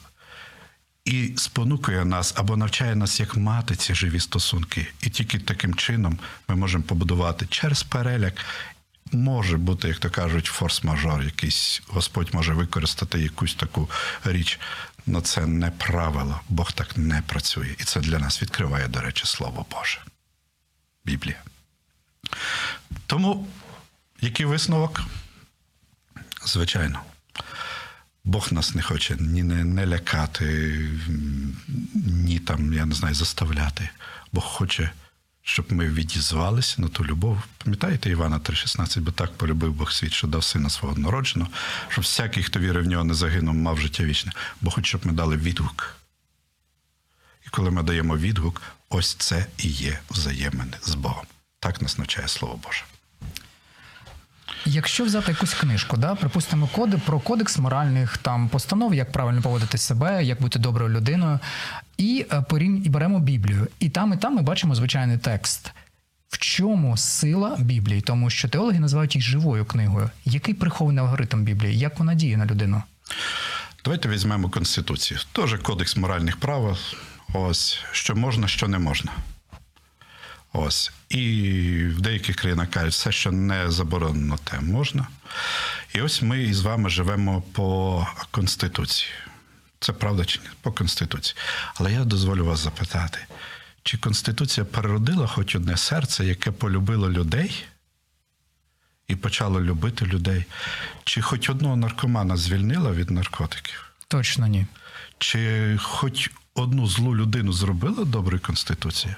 і 1.06 1.34
спонукує 1.38 2.06
нас 2.06 2.34
або 2.38 2.58
навчає 2.58 2.96
нас, 2.96 3.20
як 3.20 3.38
мати 3.38 3.76
ці 3.76 3.96
живі 3.96 4.20
стосунки. 4.20 4.88
І 5.02 5.10
тільки 5.10 5.40
таким 5.40 5.76
чином 5.76 6.20
ми 6.48 6.56
можемо 6.56 6.84
побудувати 6.84 7.46
через 7.50 7.84
переляк. 7.84 8.34
Може 9.14 9.58
бути, 9.58 9.88
як 9.88 9.98
то 9.98 10.10
кажуть, 10.10 10.52
форс-мажор, 10.52 11.24
якийсь 11.24 11.82
Господь 11.88 12.34
може 12.34 12.54
використати 12.54 13.20
якусь 13.20 13.56
таку 13.56 13.90
річ. 14.24 14.60
Ну 15.06 15.22
це 15.22 15.46
не 15.46 15.72
правило. 15.72 16.42
Бог 16.50 16.72
так 16.72 16.98
не 16.98 17.22
працює. 17.22 17.76
І 17.80 17.84
це 17.84 18.00
для 18.00 18.20
нас 18.20 18.42
відкриває, 18.42 18.88
до 18.88 19.02
речі, 19.02 19.26
Слово 19.26 19.66
Боже. 19.72 20.00
Біблія. 21.06 21.44
Тому 23.08 23.48
Який 24.22 24.46
висновок? 24.46 25.02
Звичайно. 26.46 27.02
Бог 28.24 28.54
нас 28.54 28.76
не 28.76 28.82
хоче 28.82 29.16
ні 29.20 29.44
не, 29.44 29.64
не 29.64 29.88
лякати, 29.88 30.80
ні 32.06 32.40
там, 32.40 32.74
я 32.74 32.86
не 32.86 32.96
знаю, 32.96 33.16
заставляти. 33.16 33.90
Бог 34.32 34.44
хоче, 34.44 34.92
щоб 35.44 35.74
ми 35.74 35.90
відізвалися 35.90 36.82
на 36.82 36.88
ту 36.88 37.06
любов. 37.06 37.44
Пам'ятаєте 37.58 38.10
Івана 38.10 38.40
3,16, 38.40 39.02
бо 39.02 39.12
так 39.12 39.38
полюбив 39.38 39.74
Бог 39.74 39.92
світ, 39.92 40.14
що 40.14 40.28
дав 40.28 40.44
сина 40.44 40.70
свого 40.70 40.98
народженого, 40.98 41.52
щоб 41.90 42.04
всякий, 42.04 42.44
хто 42.44 42.60
вірив 42.60 42.84
в 42.84 42.88
нього, 42.88 43.04
не 43.04 43.14
загинув, 43.14 43.56
мав 43.56 43.80
життя 43.80 44.04
вічне. 44.04 44.32
бо 44.62 44.72
хоч 44.72 44.86
щоб 44.86 45.08
ми 45.08 45.14
дали 45.14 45.38
відгук. 45.38 45.96
І 47.48 47.50
коли 47.50 47.72
ми 47.72 47.84
даємо 47.84 48.18
відгук, 48.18 48.62
ось 48.90 49.14
це 49.14 49.46
і 49.58 49.68
є 49.68 50.00
взаємини 50.10 50.78
з 50.84 50.96
Богом. 50.96 51.26
Так 51.60 51.82
нас 51.82 51.98
навчає 51.98 52.28
Слово 52.28 52.60
Боже. 52.64 52.84
Якщо 54.66 55.04
взяти 55.04 55.32
якусь 55.32 55.54
книжку, 55.54 55.98
да, 55.98 56.16
припустимо, 56.16 56.68
коди 56.68 56.98
про 57.06 57.20
кодекс 57.20 57.58
моральних 57.58 58.18
там 58.18 58.50
постанов, 58.50 58.96
як 58.96 59.12
правильно 59.12 59.42
поводити 59.42 59.78
себе, 59.78 60.24
як 60.24 60.42
бути 60.42 60.60
доброю 60.60 60.94
людиною, 60.98 61.40
і 61.98 62.26
е, 62.32 62.42
порівнь, 62.42 62.86
і 62.86 62.90
беремо 62.90 63.20
Біблію. 63.20 63.68
І 63.80 63.90
там, 63.90 64.14
і 64.14 64.18
там 64.18 64.36
ми 64.36 64.42
бачимо 64.42 64.76
звичайний 64.76 65.18
текст. 65.18 65.72
В 66.30 66.38
чому 66.38 66.98
сила 66.98 67.56
Біблії? 67.60 68.02
Тому 68.02 68.30
що 68.30 68.50
теологи 68.50 68.80
називають 68.80 69.16
їх 69.16 69.24
живою 69.24 69.66
книгою. 69.66 70.10
Який 70.26 70.54
прихований 70.54 71.04
алгоритм 71.04 71.44
Біблії? 71.44 71.78
Як 71.78 72.00
вона 72.00 72.14
діє 72.14 72.38
на 72.38 72.46
людину? 72.46 72.84
Давайте 73.84 74.10
візьмемо 74.10 74.50
Конституцію. 74.50 75.20
Теж 75.32 75.54
кодекс 75.54 75.98
моральних 75.98 76.38
прав. 76.38 76.78
Ось 77.34 77.80
що 77.92 78.16
можна, 78.16 78.48
що 78.48 78.68
не 78.68 78.80
можна. 78.80 79.12
Ось. 80.54 80.92
І 81.10 81.22
в 81.98 82.02
деяких 82.02 82.36
країнах 82.36 82.70
кажуть, 82.70 82.94
все, 82.94 83.12
що 83.12 83.32
не 83.32 83.72
заборонено, 83.72 84.38
те 84.44 84.60
можна. 84.60 85.08
І 85.96 86.02
ось 86.02 86.22
ми 86.22 86.44
із 86.44 86.62
вами 86.62 86.90
живемо 86.90 87.42
по 87.42 88.08
Конституції. 88.32 89.12
Це 89.80 89.94
правда 89.94 90.26
чи 90.26 90.40
ні? 90.40 90.48
По 90.62 90.72
Конституції. 90.72 91.38
Але 91.76 91.94
я 91.94 92.04
дозволю 92.04 92.46
вас 92.46 92.60
запитати, 92.60 93.20
чи 93.84 93.98
Конституція 93.98 94.66
переродила 94.66 95.28
хоч 95.28 95.56
одне 95.56 95.78
серце, 95.78 96.26
яке 96.26 96.52
полюбило 96.52 97.10
людей 97.10 97.64
і 99.08 99.16
почало 99.16 99.62
любити 99.62 100.06
людей? 100.06 100.46
Чи 101.04 101.22
хоч 101.22 101.50
одного 101.50 101.76
наркомана 101.76 102.38
звільнила 102.38 102.92
від 102.92 103.12
наркотиків? 103.12 103.92
Точно 104.08 104.48
ні. 104.48 104.66
Чи 105.18 105.78
хоч 105.82 106.32
одну 106.54 106.88
злу 106.88 107.16
людину 107.16 107.54
зробила 107.54 108.06
доброю 108.06 108.42
Конституція? 108.42 109.16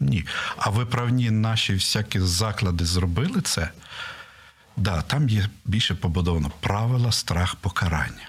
Ні. 0.00 0.26
А 0.56 0.70
виправні 0.70 1.30
наші 1.30 1.74
всякі 1.74 2.20
заклади 2.20 2.84
зробили 2.84 3.40
це? 3.40 3.70
Да, 4.76 5.02
там 5.02 5.28
є 5.28 5.48
більше 5.64 5.94
побудовано 5.94 6.50
правила, 6.60 7.12
страх, 7.12 7.54
покарання. 7.54 8.28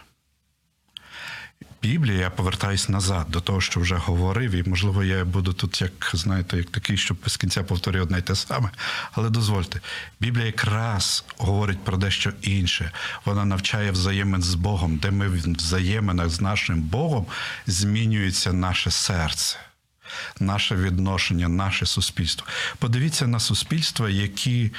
Біблія, 1.84 2.20
я 2.20 2.30
повертаюсь 2.30 2.90
назад 2.90 3.26
до 3.30 3.42
того, 3.42 3.62
що 3.62 3.80
вже 3.80 3.96
говорив, 3.96 4.52
і, 4.52 4.64
можливо, 4.70 5.04
я 5.04 5.26
буду 5.26 5.54
тут, 5.54 5.82
як 5.82 6.12
знаєте, 6.14 6.58
як 6.58 6.70
такий, 6.70 6.98
що 6.98 7.16
без 7.24 7.38
кінця 7.38 7.64
повторюю 7.64 8.04
одне 8.04 8.20
й 8.20 8.22
те 8.22 8.36
саме. 8.36 8.70
Але 9.12 9.30
дозвольте, 9.30 9.80
Біблія 10.20 10.46
якраз 10.46 11.26
говорить 11.38 11.84
про 11.84 11.98
дещо 11.98 12.34
інше. 12.42 12.92
Вона 13.26 13.46
навчає 13.46 13.92
взаємин 13.92 14.42
з 14.42 14.56
Богом, 14.56 14.98
де 14.98 15.12
ми 15.12 15.28
в 15.28 15.54
взаєминах 15.54 16.30
з 16.30 16.42
нашим 16.42 16.82
Богом 16.82 17.26
змінюється 17.68 18.54
наше 18.54 18.92
серце 18.92 19.60
наше 20.40 20.76
відношення, 20.76 21.48
наше 21.48 21.86
суспільство. 21.86 22.48
Подивіться 22.80 23.28
на 23.28 23.40
суспільства, 23.40 24.10
які 24.10 24.72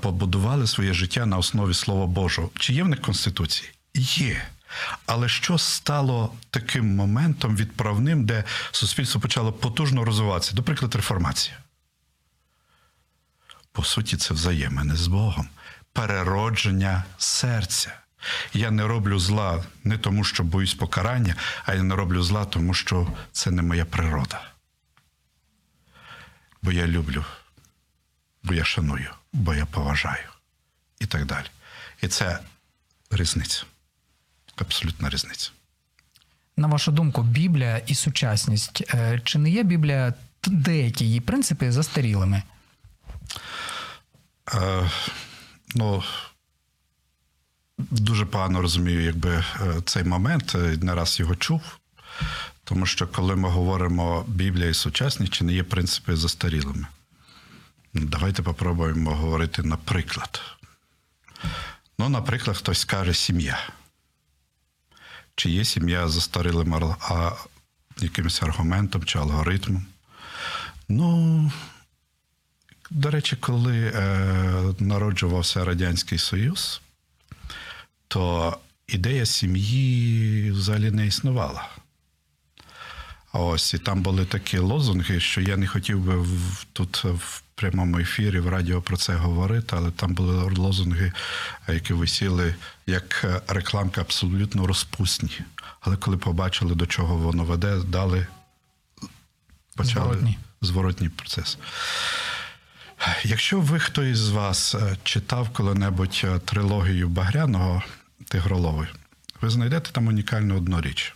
побудували 0.00 0.66
своє 0.66 0.94
життя 0.94 1.26
на 1.26 1.38
основі 1.38 1.74
Слова 1.74 2.06
Божого. 2.06 2.50
Чи 2.58 2.72
є 2.72 2.82
в 2.82 2.88
них 2.88 3.00
Конституції? 3.00 3.70
Є. 3.94 4.42
Але 5.06 5.28
що 5.28 5.58
стало 5.58 6.32
таким 6.50 6.96
моментом 6.96 7.56
відправним, 7.56 8.24
де 8.24 8.44
суспільство 8.70 9.20
почало 9.20 9.52
потужно 9.52 10.04
розвиватися? 10.04 10.54
До 10.54 10.62
прикладу, 10.62 10.98
реформація. 10.98 11.56
По 13.72 13.84
суті, 13.84 14.16
це 14.16 14.34
взаємини 14.34 14.96
з 14.96 15.06
Богом, 15.06 15.48
переродження 15.92 17.04
серця. 17.18 17.92
Я 18.54 18.70
не 18.70 18.86
роблю 18.86 19.18
зла 19.18 19.64
не 19.84 19.98
тому, 19.98 20.24
що 20.24 20.44
боюсь 20.44 20.74
покарання, 20.74 21.36
а 21.64 21.74
я 21.74 21.82
не 21.82 21.94
роблю 21.94 22.22
зла, 22.22 22.44
тому 22.44 22.74
що 22.74 23.08
це 23.32 23.50
не 23.50 23.62
моя 23.62 23.84
природа 23.84 24.51
бо 26.62 26.72
я 26.72 26.86
люблю, 26.86 27.24
бо 28.42 28.54
я 28.54 28.64
шаную, 28.64 29.10
бо 29.32 29.54
я 29.54 29.66
поважаю 29.66 30.28
і 30.98 31.06
так 31.06 31.26
далі. 31.26 31.46
І 32.02 32.08
це 32.08 32.38
різниця. 33.10 33.64
Абсолютна 34.56 35.10
різниця. 35.10 35.50
На 36.56 36.68
вашу 36.68 36.92
думку, 36.92 37.22
Біблія 37.22 37.78
і 37.78 37.94
сучасність. 37.94 38.82
Е, 38.94 39.20
чи 39.24 39.38
не 39.38 39.50
є 39.50 39.62
Біблія 39.62 40.14
деякі 40.46 41.04
її 41.04 41.20
принципи 41.20 41.72
застарілими? 41.72 42.42
Е, 44.54 44.90
ну, 45.74 46.02
дуже 47.78 48.26
погано 48.26 48.62
розумію, 48.62 49.02
якби 49.02 49.30
е, 49.30 49.44
цей 49.84 50.04
момент, 50.04 50.54
е, 50.54 50.58
не 50.82 50.94
раз 50.94 51.20
його 51.20 51.36
чув. 51.36 51.78
Тому 52.64 52.86
що 52.86 53.08
коли 53.08 53.36
ми 53.36 53.48
говоримо 53.48 54.24
Біблія 54.28 54.68
і 54.68 54.74
сучасність, 54.74 55.32
чи 55.32 55.44
не 55.44 55.52
є 55.52 55.62
принципи 55.62 56.16
застарілими? 56.16 56.86
Давайте 57.94 58.42
попробуємо 58.42 59.14
говорити 59.14 59.62
наприклад. 59.62 60.40
Ну, 61.98 62.08
наприклад, 62.08 62.56
хтось 62.56 62.78
скаже 62.78 63.14
сім'я. 63.14 63.58
Чи 65.34 65.50
є 65.50 65.64
сім'я 65.64 66.08
застарілим 66.08 66.74
а, 66.74 67.32
якимось 67.98 68.42
аргументом 68.42 69.04
чи 69.04 69.18
алгоритмом? 69.18 69.86
Ну, 70.88 71.52
до 72.90 73.10
речі, 73.10 73.36
коли 73.36 73.92
е, 73.94 74.74
народжувався 74.78 75.64
Радянський 75.64 76.18
Союз, 76.18 76.80
то 78.08 78.56
ідея 78.86 79.26
сім'ї 79.26 80.50
взагалі 80.50 80.90
не 80.90 81.06
існувала. 81.06 81.68
Ось 83.32 83.74
і 83.74 83.78
там 83.78 84.02
були 84.02 84.24
такі 84.24 84.58
лозунги, 84.58 85.20
що 85.20 85.40
я 85.40 85.56
не 85.56 85.66
хотів 85.66 86.00
би 86.00 86.16
в, 86.16 86.66
тут 86.72 87.04
в 87.04 87.42
прямому 87.54 87.98
ефірі 87.98 88.40
в 88.40 88.48
радіо 88.48 88.82
про 88.82 88.96
це 88.96 89.14
говорити, 89.14 89.76
але 89.76 89.90
там 89.90 90.14
були 90.14 90.54
лозунги, 90.56 91.12
які 91.68 91.92
висіли 91.92 92.54
як 92.86 93.24
рекламка 93.48 94.00
абсолютно 94.00 94.66
розпусні. 94.66 95.38
Але 95.80 95.96
коли 95.96 96.16
побачили, 96.16 96.74
до 96.74 96.86
чого 96.86 97.16
воно 97.16 97.44
веде, 97.44 97.76
дали 97.88 98.26
почали 99.76 100.04
зворотній, 100.04 100.38
зворотній 100.60 101.08
процес. 101.08 101.58
Якщо 103.24 103.60
ви 103.60 103.80
хто 103.80 104.04
із 104.04 104.28
вас 104.28 104.74
е, 104.74 104.96
читав 105.02 105.48
коли-небудь 105.52 106.20
е, 106.24 106.38
трилогію 106.38 107.08
Багряного 107.08 107.82
Тигролови, 108.24 108.88
ви 109.40 109.50
знайдете 109.50 109.90
там 109.92 110.06
унікальну 110.06 110.56
одну 110.56 110.80
річ. 110.80 111.14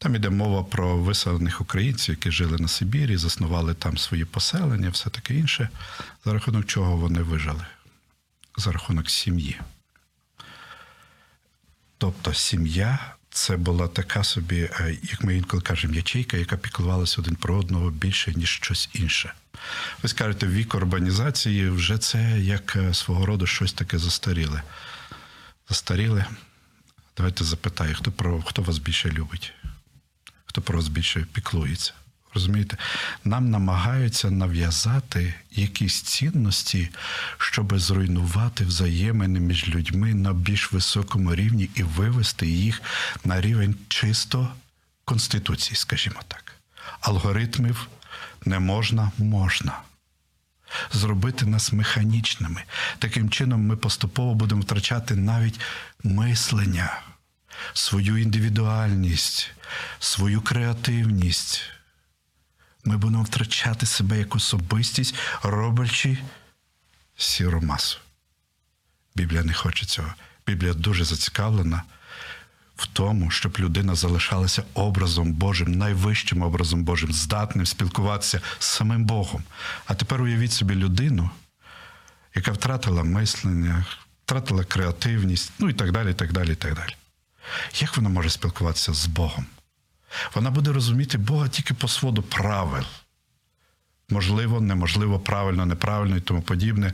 Там 0.00 0.14
іде 0.14 0.30
мова 0.30 0.64
про 0.64 0.96
виселених 0.96 1.60
українців, 1.60 2.14
які 2.14 2.30
жили 2.30 2.58
на 2.58 2.68
Сибірі, 2.68 3.16
заснували 3.16 3.74
там 3.74 3.98
свої 3.98 4.24
поселення, 4.24 4.90
все 4.90 5.10
таке 5.10 5.34
інше, 5.34 5.68
за 6.24 6.32
рахунок 6.32 6.66
чого 6.66 6.96
вони 6.96 7.22
вижили? 7.22 7.66
За 8.56 8.72
рахунок 8.72 9.10
сім'ї. 9.10 9.60
Тобто 11.98 12.34
сім'я 12.34 13.14
це 13.30 13.56
була 13.56 13.88
така 13.88 14.24
собі, 14.24 14.60
е, 14.60 14.98
як 15.02 15.24
ми 15.24 15.36
інколи 15.36 15.62
кажемо, 15.62 15.94
ячейка, 15.94 16.36
яка 16.36 16.56
піклувалася 16.56 17.20
один 17.20 17.36
про 17.36 17.58
одного 17.58 17.90
більше, 17.90 18.32
ніж 18.34 18.48
щось 18.48 18.90
інше. 18.92 19.32
Ви 20.02 20.08
скажете, 20.08 20.46
вік 20.46 20.74
урбанізації 20.74 21.68
вже 21.70 21.98
це 21.98 22.40
як 22.40 22.76
е, 22.76 22.94
свого 22.94 23.26
роду 23.26 23.46
щось 23.46 23.72
таке 23.72 23.98
застаріле. 23.98 24.62
Застаріле. 25.68 26.26
Давайте 27.16 27.44
запитаю, 27.44 27.94
хто 27.94 28.42
хто 28.46 28.62
вас 28.62 28.78
більше 28.78 29.10
любить? 29.10 29.52
Хто 30.58 30.66
про 30.66 30.78
вас 30.78 30.88
більше 30.88 31.26
піклується. 31.32 31.92
Розумієте, 32.34 32.76
нам 33.24 33.50
намагаються 33.50 34.30
нав'язати 34.30 35.34
якісь 35.50 36.02
цінності, 36.02 36.88
щоб 37.38 37.78
зруйнувати 37.78 38.64
взаємини 38.64 39.40
між 39.40 39.68
людьми 39.68 40.14
на 40.14 40.32
більш 40.32 40.72
високому 40.72 41.34
рівні 41.34 41.70
і 41.74 41.82
вивести 41.82 42.46
їх 42.46 42.82
на 43.24 43.40
рівень 43.40 43.74
чисто 43.88 44.48
конституції, 45.04 45.76
скажімо 45.76 46.20
так. 46.28 46.52
Алгоритмів 47.00 47.88
не 48.44 48.58
можна, 48.58 49.12
можна. 49.18 49.78
Зробити 50.92 51.46
нас 51.46 51.72
механічними. 51.72 52.62
Таким 52.98 53.30
чином, 53.30 53.66
ми 53.66 53.76
поступово 53.76 54.34
будемо 54.34 54.60
втрачати 54.60 55.16
навіть 55.16 55.60
мислення 56.02 57.00
свою 57.72 58.16
індивідуальність, 58.16 59.50
свою 59.98 60.40
креативність. 60.40 61.62
Ми 62.84 62.96
будемо 62.96 63.22
втрачати 63.22 63.86
себе 63.86 64.18
як 64.18 64.36
особистість, 64.36 65.14
роблячи 65.42 66.18
сіру 67.16 67.60
масу. 67.60 67.98
Біблія 69.16 69.42
не 69.42 69.54
хоче 69.54 69.86
цього. 69.86 70.14
Біблія 70.46 70.74
дуже 70.74 71.04
зацікавлена 71.04 71.82
в 72.76 72.86
тому, 72.86 73.30
щоб 73.30 73.56
людина 73.58 73.94
залишалася 73.94 74.62
образом 74.74 75.32
Божим, 75.32 75.72
найвищим 75.72 76.42
образом 76.42 76.84
Божим, 76.84 77.12
здатним 77.12 77.66
спілкуватися 77.66 78.40
з 78.58 78.66
самим 78.66 79.04
Богом. 79.04 79.42
А 79.86 79.94
тепер 79.94 80.22
уявіть 80.22 80.52
собі 80.52 80.74
людину, 80.74 81.30
яка 82.34 82.52
втратила 82.52 83.04
мислення, 83.04 83.84
втратила 84.24 84.64
креативність, 84.64 85.52
ну 85.58 85.70
і 85.70 85.72
так 85.72 85.92
далі, 85.92 86.10
і 86.10 86.14
так 86.14 86.32
далі, 86.32 86.52
і 86.52 86.54
так 86.54 86.74
далі. 86.74 86.97
Як 87.80 87.96
вона 87.96 88.08
може 88.08 88.30
спілкуватися 88.30 88.92
з 88.92 89.06
Богом? 89.06 89.46
Вона 90.34 90.50
буде 90.50 90.72
розуміти 90.72 91.18
Бога 91.18 91.48
тільки 91.48 91.74
по 91.74 91.88
своду 91.88 92.22
правил. 92.22 92.84
Можливо, 94.08 94.60
неможливо, 94.60 95.18
правильно, 95.18 95.66
неправильно 95.66 96.16
і 96.16 96.20
тому 96.20 96.42
подібне, 96.42 96.92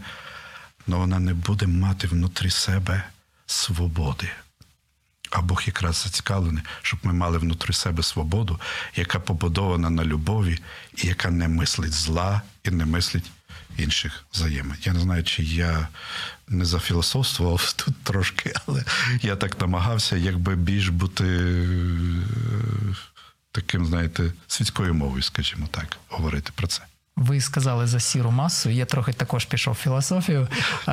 але 0.89 0.97
вона 0.97 1.19
не 1.19 1.35
буде 1.35 1.67
мати 1.67 2.07
внутрі 2.07 2.51
себе 2.51 3.05
свободи. 3.47 4.31
А 5.31 5.43
Бог 5.43 5.63
якраз 5.67 6.03
зацікавлений, 6.03 6.63
щоб 6.83 7.01
ми 7.03 7.13
мали 7.13 7.39
внутрі 7.39 7.73
себе 7.73 8.03
свободу, 8.03 8.61
яка 8.97 9.21
побудована 9.21 9.91
на 9.91 10.05
любові, 10.05 10.59
і 10.97 11.07
яка 11.07 11.31
не 11.31 11.49
мислить 11.49 11.93
зла 11.93 12.43
і 12.65 12.71
не 12.71 12.85
мислить 12.85 13.31
інших 13.77 14.25
взаємин. 14.33 14.77
Я 14.83 14.93
не 14.93 15.01
знаю, 15.01 15.25
чи 15.25 15.43
я 15.43 15.89
не 16.49 16.65
зафілософствував 16.65 17.73
тут 17.77 17.95
трошки, 18.03 18.53
але 18.67 18.85
я 19.23 19.37
так 19.37 19.61
намагався, 19.61 20.17
якби 20.17 20.57
більш 20.57 20.89
бути 20.89 21.25
е, 21.25 21.67
таким, 23.53 23.87
знаєте, 23.87 24.33
світською 24.47 24.95
мовою, 24.95 25.23
скажімо 25.23 25.69
так, 25.71 25.97
говорити 26.09 26.51
про 26.55 26.67
це. 26.67 26.83
Ви 27.17 27.41
сказали 27.41 27.87
за 27.87 28.01
сіру 28.01 28.31
масу. 28.31 28.71
Я 28.71 28.85
трохи 28.85 29.13
також 29.13 29.45
пішов 29.45 29.75
в 29.75 29.77
філософію. 29.77 30.49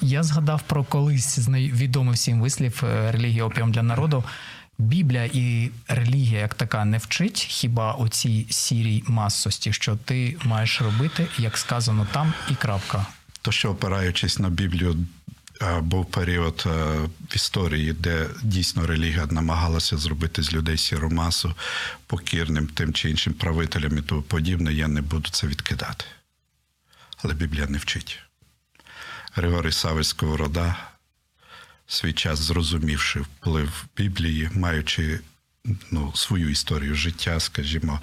Я 0.00 0.22
згадав 0.22 0.62
про 0.62 0.84
колись 0.84 1.38
відомий 1.48 2.14
всім 2.14 2.40
вислів 2.40 2.82
е, 2.84 3.12
релігія 3.12 3.44
опіум 3.44 3.72
для 3.72 3.82
народу. 3.82 4.24
Біблія 4.78 5.24
і 5.24 5.70
релігія 5.88 6.40
як 6.40 6.54
така 6.54 6.84
не 6.84 6.98
вчить 6.98 7.46
хіба 7.48 7.94
у 7.94 8.08
цій 8.08 8.46
сірій 8.50 9.04
масості, 9.06 9.72
що 9.72 9.96
ти 9.96 10.36
маєш 10.44 10.80
робити, 10.80 11.26
як 11.38 11.58
сказано 11.58 12.06
там, 12.12 12.34
і 12.50 12.54
крапка. 12.54 13.06
То, 13.42 13.52
що 13.52 13.70
опираючись 13.70 14.38
на 14.38 14.50
Біблію, 14.50 15.06
був 15.80 16.06
період 16.06 16.62
в 16.66 17.34
історії, 17.34 17.92
де 17.92 18.26
дійсно 18.42 18.86
релігія 18.86 19.26
намагалася 19.26 19.96
зробити 19.96 20.42
з 20.42 20.52
людей 20.52 20.76
сіру 20.76 21.10
масу 21.10 21.54
покірним 22.06 22.66
тим 22.66 22.92
чи 22.92 23.10
іншим 23.10 23.34
правителям 23.34 23.98
і 23.98 24.02
тому 24.02 24.22
подібне, 24.22 24.72
я 24.72 24.88
не 24.88 25.02
буду 25.02 25.30
це 25.30 25.46
відкидати. 25.46 26.04
Але 27.22 27.34
Біблія 27.34 27.66
не 27.66 27.78
вчить. 27.78 28.18
Григорій 29.32 29.72
Савицького 29.72 30.36
рода 30.36 30.76
свій 31.86 32.12
час 32.12 32.38
зрозумівши 32.38 33.20
вплив 33.20 33.84
Біблії, 33.96 34.50
маючи 34.54 35.20
ну, 35.90 36.12
свою 36.14 36.50
історію 36.50 36.94
життя, 36.94 37.40
скажімо, 37.40 38.00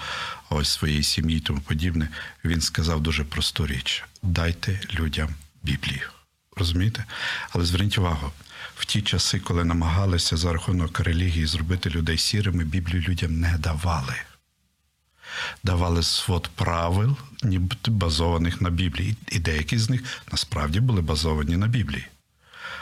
ось 0.49 0.69
своєї 0.69 1.03
сім'ї 1.03 1.37
і 1.37 1.41
тому 1.41 1.59
подібне, 1.59 2.09
він 2.45 2.61
сказав 2.61 3.01
дуже 3.01 3.23
просту 3.23 3.67
річ: 3.67 4.03
дайте 4.23 4.79
людям 4.99 5.29
Біблію. 5.63 6.09
Розумієте? 6.55 7.05
Але 7.49 7.65
зверніть 7.65 7.97
увагу, 7.97 8.31
в 8.75 8.85
ті 8.85 9.01
часи, 9.01 9.39
коли 9.39 9.63
намагалися 9.63 10.37
за 10.37 10.53
рахунок 10.53 10.99
релігії 10.99 11.45
зробити 11.45 11.89
людей 11.89 12.17
сірими, 12.17 12.63
Біблію 12.63 13.01
людям 13.01 13.39
не 13.39 13.57
давали. 13.57 14.15
Давали 15.63 16.03
свод 16.03 16.49
правил, 16.55 17.17
нібито 17.43 17.91
базованих 17.91 18.61
на 18.61 18.69
Біблії. 18.69 19.15
І 19.31 19.39
деякі 19.39 19.77
з 19.77 19.89
них 19.89 20.21
насправді 20.31 20.79
були 20.79 21.01
базовані 21.01 21.57
на 21.57 21.67
Біблії. 21.67 22.07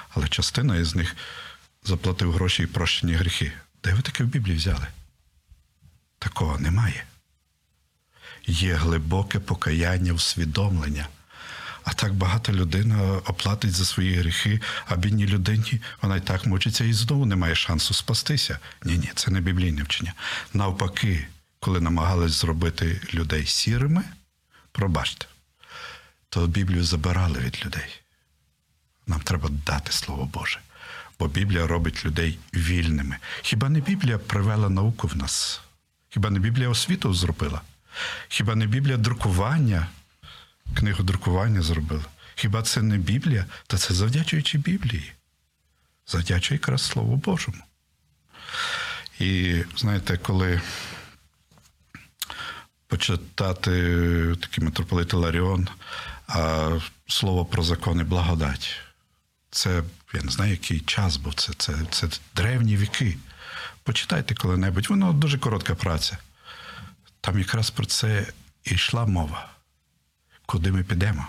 Але 0.10 0.28
частина 0.28 0.78
із 0.78 0.96
них 0.96 1.16
заплатив 1.84 2.32
гроші 2.32 2.64
і 2.64 2.68
прощені 2.68 3.14
гріхи. 3.14 3.52
Де 3.86 3.94
ви 3.94 4.02
таке 4.02 4.24
в 4.24 4.28
Біблії 4.28 4.58
взяли? 4.58 4.88
Такого 6.20 6.60
немає. 6.60 7.06
Є 8.48 8.74
глибоке 8.74 9.40
покаяння, 9.40 10.14
усвідомлення. 10.14 11.08
А 11.84 11.94
так 11.94 12.14
багато 12.14 12.52
людина 12.52 13.18
оплатить 13.26 13.74
за 13.74 13.86
свої 13.86 14.16
гріхи, 14.16 14.62
а 14.86 14.96
бідній 14.96 15.28
людині 15.28 15.82
вона 16.02 16.18
й 16.18 16.22
так 16.22 16.46
мучиться 16.46 16.84
і 16.84 16.94
знову 16.94 17.26
не 17.26 17.36
має 17.36 17.56
шансу 17.56 17.94
спастися. 17.94 18.60
Ні, 18.84 18.98
ні, 18.98 19.12
це 19.16 19.32
не 19.32 19.42
біблійне 19.42 19.84
вчення. 19.84 20.14
Навпаки, 20.54 21.28
коли 21.60 21.82
намагались 21.82 22.32
зробити 22.32 23.02
людей 23.14 23.46
сірими, 23.46 24.04
пробачте, 24.72 25.26
то 26.30 26.48
Біблію 26.48 26.84
забирали 26.84 27.40
від 27.40 27.66
людей. 27.66 28.02
Нам 29.08 29.22
треба 29.22 29.50
дати 29.50 29.92
Слово 29.92 30.26
Боже. 30.26 30.60
Бо 31.20 31.28
Біблія 31.28 31.68
робить 31.68 32.06
людей 32.06 32.40
вільними. 32.54 33.18
Хіба 33.42 33.70
не 33.70 33.80
Біблія 33.80 34.18
привела 34.18 34.70
науку 34.70 35.08
в 35.08 35.18
нас? 35.18 35.62
Хіба 36.10 36.30
не 36.30 36.40
Біблія 36.40 36.70
освіту 36.70 37.14
зробила? 37.14 37.62
Хіба 38.28 38.56
не 38.56 38.68
Біблія 38.68 38.98
друкування? 38.98 39.88
книгу 40.74 41.04
друкування 41.04 41.62
зробили. 41.62 42.04
Хіба 42.36 42.62
це 42.62 42.82
не 42.82 42.98
Біблія? 42.98 43.46
Та 43.68 43.78
це 43.78 43.94
завдячуючи 43.94 44.58
Біблії. 44.58 45.14
Завдячує 46.08 46.58
якраз 46.58 46.82
Слову 46.82 47.16
Божому. 47.16 47.64
І 49.20 49.64
знаєте, 49.78 50.18
коли 50.18 50.62
почитати 52.88 53.72
такий 54.42 54.64
митрополит 54.64 55.14
Ларіон, 55.14 55.68
а 56.28 56.70
слово 57.08 57.46
про 57.46 57.64
закони 57.64 58.04
благодать. 58.04 58.85
Це, 59.56 59.84
я 60.14 60.22
не 60.22 60.32
знаю, 60.32 60.52
який 60.52 60.80
час 60.80 61.18
був, 61.18 61.34
це, 61.34 61.54
це, 61.58 61.74
це 61.92 62.08
древні 62.36 62.78
віки. 62.78 63.18
Почитайте 63.84 64.36
коли-небудь, 64.36 64.88
воно 64.88 65.14
дуже 65.14 65.38
коротка 65.38 65.76
праця. 65.76 66.18
Там 67.22 67.40
якраз 67.40 67.70
про 67.70 67.86
це 67.86 68.28
і 68.64 68.74
йшла 68.74 69.06
мова 69.06 69.50
куди 70.46 70.72
ми 70.72 70.84
підемо, 70.84 71.28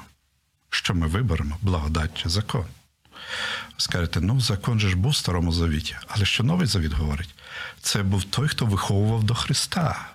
що 0.71 0.95
ми 0.95 1.07
виберемо, 1.07 1.59
благодать 1.63 2.23
чи 2.23 2.29
закон. 2.29 2.65
Скажете, 3.77 4.21
ну 4.21 4.41
закон 4.41 4.81
же 4.81 4.89
ж 4.89 4.97
був 4.97 5.13
в 5.13 5.17
старому 5.17 5.53
завіті, 5.53 5.97
але 6.09 6.25
що 6.25 6.45
новий 6.45 6.67
завіт 6.67 6.93
говорить? 6.93 7.35
Це 7.81 8.03
був 8.03 8.25
той, 8.25 8.49
хто 8.49 8.67
виховував 8.67 9.25
до 9.25 9.35
Христа, 9.35 10.09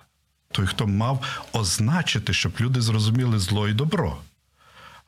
той, 0.50 0.66
хто 0.66 0.86
мав 0.86 1.46
означити, 1.52 2.32
щоб 2.32 2.52
люди 2.60 2.80
зрозуміли 2.80 3.38
зло 3.38 3.68
і 3.68 3.72
добро, 3.72 4.18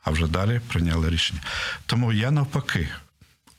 а 0.05 0.11
вже 0.11 0.27
далі 0.27 0.61
прийняли 0.67 1.09
рішення. 1.09 1.41
Тому 1.85 2.13
я 2.13 2.31
навпаки 2.31 2.89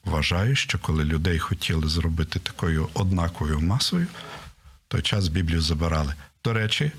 вважаю, 0.04 0.56
що 0.56 0.78
коли 0.78 1.04
людей 1.04 1.38
хотіли 1.38 1.88
зробити 1.88 2.38
такою 2.38 2.88
однаковою 2.94 3.60
масою, 3.60 4.06
той 4.88 5.02
час 5.02 5.28
Біблію 5.28 5.60
забирали. 5.60 6.14
До 6.44 6.52
речі, 6.52 6.92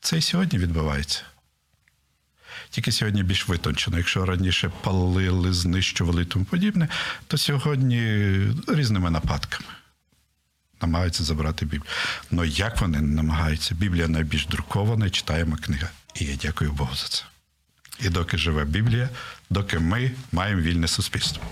це 0.00 0.18
і 0.18 0.22
сьогодні 0.22 0.58
відбувається. 0.58 1.22
Тільки 2.70 2.92
сьогодні 2.92 3.22
більш 3.22 3.48
витончено. 3.48 3.98
Якщо 3.98 4.26
раніше 4.26 4.72
палили, 4.82 5.52
знищували 5.52 6.22
і 6.22 6.24
тому 6.24 6.44
подібне, 6.44 6.88
то 7.26 7.38
сьогодні 7.38 8.00
різними 8.68 9.10
нападками 9.10 9.68
намагаються 10.82 11.24
забрати 11.24 11.64
Біблію. 11.64 11.90
Ну 12.30 12.44
як 12.44 12.80
вони 12.80 13.00
намагаються? 13.00 13.74
Біблія 13.74 14.08
найбільш 14.08 14.46
друкована 14.46 15.06
і 15.06 15.10
читаємо 15.10 15.56
книга. 15.56 15.88
І 16.14 16.24
я 16.24 16.36
дякую 16.36 16.72
Богу 16.72 16.94
за 16.94 17.08
це. 17.08 17.24
І 18.02 18.08
доки 18.08 18.38
живе 18.38 18.64
Біблія, 18.64 19.08
доки 19.50 19.78
ми 19.78 20.10
маємо 20.32 20.60
вільне 20.60 20.88
суспільство. 20.88 21.42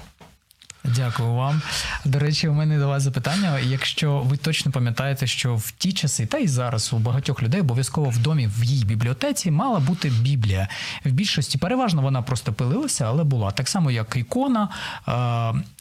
Дякую 0.84 1.32
вам. 1.34 1.62
До 2.04 2.18
речі, 2.18 2.48
у 2.48 2.52
мене 2.52 2.78
до 2.78 2.88
вас 2.88 3.02
запитання. 3.02 3.58
Якщо 3.58 4.18
ви 4.18 4.36
точно 4.36 4.72
пам'ятаєте, 4.72 5.26
що 5.26 5.56
в 5.56 5.70
ті 5.70 5.92
часи, 5.92 6.26
та 6.26 6.38
й 6.38 6.48
зараз 6.48 6.92
у 6.92 6.98
багатьох 6.98 7.42
людей 7.42 7.60
обов'язково 7.60 8.10
в 8.10 8.18
домі 8.18 8.46
в 8.58 8.64
її 8.64 8.84
бібліотеці 8.84 9.50
мала 9.50 9.80
бути 9.80 10.10
Біблія. 10.10 10.68
В 11.04 11.10
більшості 11.10 11.58
переважно 11.58 12.02
вона 12.02 12.22
просто 12.22 12.52
пилилася, 12.52 13.04
але 13.04 13.24
була 13.24 13.50
так 13.50 13.68
само, 13.68 13.90
як 13.90 14.16
ікона. 14.16 14.68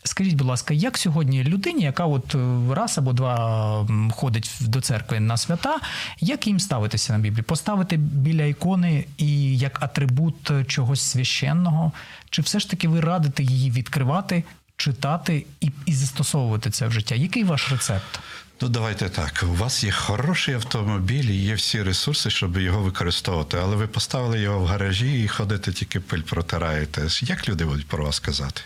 Скажіть, 0.04 0.36
будь 0.36 0.48
ласка, 0.48 0.74
як 0.74 0.98
сьогодні 0.98 1.44
людині, 1.44 1.84
яка 1.84 2.06
от 2.06 2.36
е, 2.36 2.74
раз 2.74 2.98
або 2.98 3.14
два 3.14 3.88
ходить 4.12 4.52
до 4.62 4.82
церкви 4.82 5.20
на 5.20 5.38
свята, 5.38 5.78
як 6.20 6.48
їм 6.48 6.60
ставитися 6.60 7.14
на 7.14 7.20
Біблію? 7.20 7.44
Поставити 7.44 7.98
біля 7.98 8.44
ікони 8.44 9.06
і 9.18 9.58
як 9.58 9.84
атрибут 9.84 10.52
чогось 10.68 11.02
священного? 11.02 11.92
Чи 12.30 12.42
все 12.42 12.60
ж 12.60 12.70
таки 12.70 12.88
ви 12.88 13.00
радите 13.00 13.44
її 13.44 13.72
відкривати? 13.72 14.44
Читати 14.80 15.46
і 15.62 15.72
і 15.86 15.94
застосовувати 15.94 16.70
це 16.70 16.88
в 16.88 16.92
життя. 16.92 17.16
Який 17.16 17.44
ваш 17.44 17.72
рецепт? 17.72 18.20
Ну, 18.62 18.70
давайте 18.70 19.10
так. 19.10 19.44
У 19.44 19.54
вас 19.54 19.84
є 19.84 19.92
хороший 19.92 20.56
автомобіль, 20.56 21.24
і 21.24 21.36
є 21.36 21.54
всі 21.54 21.84
ресурси, 21.84 22.30
щоб 22.30 22.58
його 22.58 22.82
використовувати, 22.82 23.58
але 23.62 23.76
ви 23.76 23.88
поставили 23.88 24.40
його 24.40 24.60
в 24.60 24.66
гаражі 24.66 25.24
і 25.24 25.28
ходите, 25.28 25.74
тільки 25.74 26.00
пиль 26.00 26.22
протираєте. 26.22 27.08
Як 27.22 27.50
люди 27.50 27.66
будуть 27.66 27.88
про 27.88 28.06
вас 28.06 28.20
казати? 28.20 28.62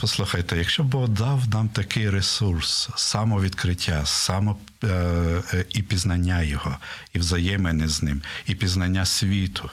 Послухайте, 0.00 0.56
якщо 0.56 0.82
Бог 0.82 1.08
дав 1.08 1.48
нам 1.48 1.68
такий 1.68 2.10
ресурс, 2.10 2.90
самовідкриття, 2.96 4.06
само 4.06 4.56
е, 4.84 4.86
е, 4.88 5.64
і 5.68 5.82
пізнання 5.82 6.42
його, 6.42 6.76
і 7.12 7.18
взаємини 7.18 7.88
з 7.88 8.02
ним, 8.02 8.22
і 8.46 8.54
пізнання 8.54 9.06
світу. 9.06 9.70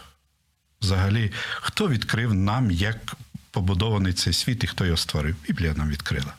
Взагалі, 0.81 1.31
хто 1.61 1.87
відкрив 1.87 2.33
нам, 2.33 2.71
як 2.71 3.15
побудований 3.51 4.13
цей 4.13 4.33
світ 4.33 4.63
і 4.63 4.67
хто 4.67 4.85
його 4.85 4.97
створив? 4.97 5.35
Біблія 5.47 5.73
нам 5.73 5.89
відкрила. 5.89 6.33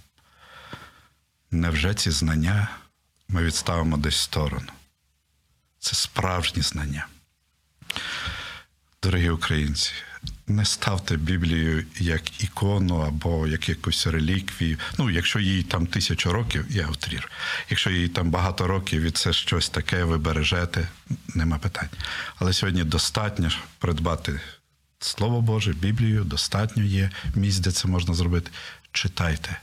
Невже 1.51 1.95
ці 1.95 2.11
знання 2.11 2.69
ми 3.29 3.45
відставимо 3.45 3.97
десь 3.97 4.15
в 4.15 4.21
сторону? 4.21 4.73
Це 5.79 5.97
справжні 5.97 6.63
знання. 6.63 7.07
Дорогі 9.03 9.31
українці, 9.31 9.93
не 10.47 10.65
ставте 10.65 11.17
Біблію 11.17 11.85
як 11.99 12.43
ікону 12.43 12.99
або 13.01 13.47
як 13.47 13.69
якусь 13.69 14.07
реліквію. 14.07 14.79
Ну, 14.99 15.11
якщо 15.11 15.39
їй 15.39 15.63
там 15.63 15.87
тисячу 15.87 16.33
років, 16.33 16.67
я 16.71 16.89
утрір. 16.89 17.31
Якщо 17.71 17.91
їй 17.91 18.09
там 18.09 18.31
багато 18.31 18.67
років 18.67 19.03
і 19.03 19.11
це 19.11 19.33
щось 19.33 19.69
таке, 19.69 20.05
ви 20.05 20.19
бережете, 20.19 20.89
нема 21.35 21.59
питань. 21.59 21.89
Але 22.37 22.53
сьогодні 22.53 22.85
достатньо 22.85 23.51
придбати 23.79 24.41
Слово 25.01 25.41
Боже, 25.41 25.73
Біблію, 25.73 26.25
достатньо 26.25 26.83
є 26.83 27.11
місць, 27.35 27.59
де 27.59 27.71
це 27.71 27.89
можна 27.89 28.15
зробити. 28.15 28.51
Читайте, 28.93 29.61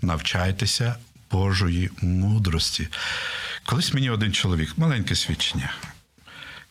навчайтеся 0.00 0.96
Божої 1.30 1.90
мудрості. 2.02 2.88
Колись 3.64 3.94
мені 3.94 4.10
один 4.10 4.32
чоловік, 4.32 4.78
маленьке 4.78 5.16
свідчення, 5.16 5.74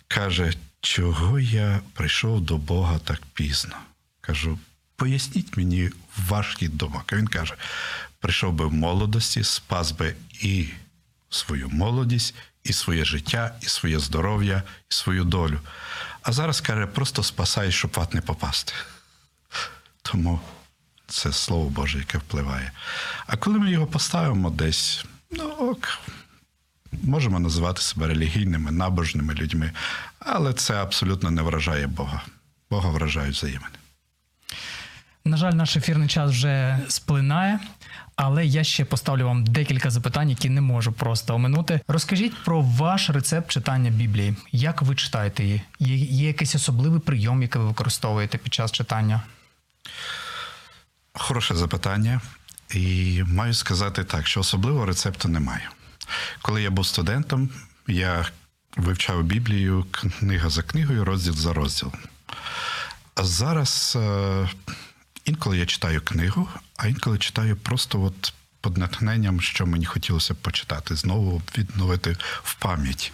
каже, 0.08 0.54
чого 0.82 1.40
я 1.40 1.82
прийшов 1.94 2.42
до 2.42 2.58
Бога 2.58 3.00
так 3.00 3.22
пізно. 3.34 3.76
Кажу, 4.22 4.60
поясніть 4.96 5.58
мені 5.58 5.90
ваш 6.28 6.58
думок. 6.62 7.14
Він 7.14 7.28
каже: 7.28 7.56
прийшов 8.20 8.54
би 8.54 8.66
в 8.66 8.74
молодості, 8.74 9.44
спас 9.44 9.92
би 9.92 10.16
і 10.42 10.68
свою 11.30 11.70
молодість, 11.70 12.36
і 12.64 12.74
своє 12.74 13.06
життя, 13.06 13.56
і 13.62 13.66
своє 13.66 14.00
здоров'я, 14.00 14.64
і 14.92 14.94
свою 14.94 15.24
долю. 15.24 15.60
А 16.28 16.32
зараз 16.32 16.62
каже, 16.62 16.86
просто 16.86 17.24
спасай, 17.24 17.72
щоб 17.72 17.92
в 17.96 18.00
ад 18.00 18.14
не 18.14 18.22
попасти. 18.22 18.74
Тому 20.02 20.40
це 21.08 21.34
слово 21.34 21.70
Боже, 21.70 21.98
яке 21.98 22.18
впливає. 22.18 22.72
А 23.28 23.38
коли 23.38 23.60
ми 23.60 23.72
його 23.72 23.88
поставимо 23.88 24.50
десь, 24.50 25.06
ну 25.32 25.44
ок, 25.44 26.00
можемо 26.92 27.40
називати 27.40 27.82
себе 27.82 28.08
релігійними, 28.08 28.72
набожними 28.72 29.34
людьми, 29.34 29.72
але 30.20 30.54
це 30.54 30.74
абсолютно 30.74 31.32
не 31.32 31.42
вражає 31.42 31.88
Бога. 31.88 32.22
Бога 32.70 32.90
вражають 32.90 33.36
взаємини. 33.36 33.76
На 35.26 35.38
жаль, 35.38 35.54
наш 35.54 35.78
ефірний 35.78 36.08
час 36.08 36.32
вже 36.32 36.80
сплинає, 36.88 37.60
але 38.18 38.46
я 38.46 38.64
ще 38.64 38.86
поставлю 38.86 39.26
вам 39.26 39.46
декілька 39.46 39.90
запитань, 39.90 40.30
які 40.30 40.50
не 40.50 40.62
можу 40.62 40.92
просто 40.92 41.36
оминути. 41.36 41.80
Розкажіть 41.88 42.44
про 42.44 42.62
ваш 42.62 43.10
рецепт 43.10 43.52
читання 43.52 43.90
Біблії. 43.90 44.36
Як 44.52 44.82
ви 44.82 44.96
читаєте 44.96 45.44
її? 45.44 45.62
Є, 45.80 45.96
є 45.96 46.28
якийсь 46.28 46.56
особливий 46.56 47.00
прийом, 47.00 47.42
який 47.42 47.62
ви 47.62 47.68
використовуєте 47.68 48.38
під 48.38 48.54
час 48.54 48.72
читання? 48.72 49.22
Хороше 51.14 51.56
запитання. 51.56 52.22
І 52.74 53.24
маю 53.28 53.54
сказати 53.54 54.04
так, 54.04 54.28
що 54.28 54.40
особливого 54.40 54.86
рецепту 54.86 55.28
немає. 55.28 55.70
Коли 56.42 56.62
я 56.62 56.70
був 56.70 56.86
студентом, 56.86 57.50
я 57.88 58.26
вивчав 58.78 59.24
Біблію 59.24 59.86
книга 59.92 60.50
за 60.50 60.64
книгою, 60.64 61.06
розділ 61.06 61.34
за 61.34 61.54
розділом. 61.54 62.00
Зараз 63.18 63.98
е, 64.02 64.50
інколи 65.26 65.58
я 65.58 65.66
читаю 65.66 66.02
книгу, 66.02 66.48
а 66.78 66.88
інколи 66.88 67.18
читаю 67.18 67.56
просто 67.56 68.02
от 68.02 68.34
під 68.62 68.78
натхненням, 68.78 69.42
що 69.42 69.66
мені 69.66 69.86
хотілося 69.86 70.34
б 70.34 70.38
почитати, 70.38 70.96
знову 70.96 71.42
відновити 71.58 72.18
в 72.44 72.56
пам'ять. 72.56 73.12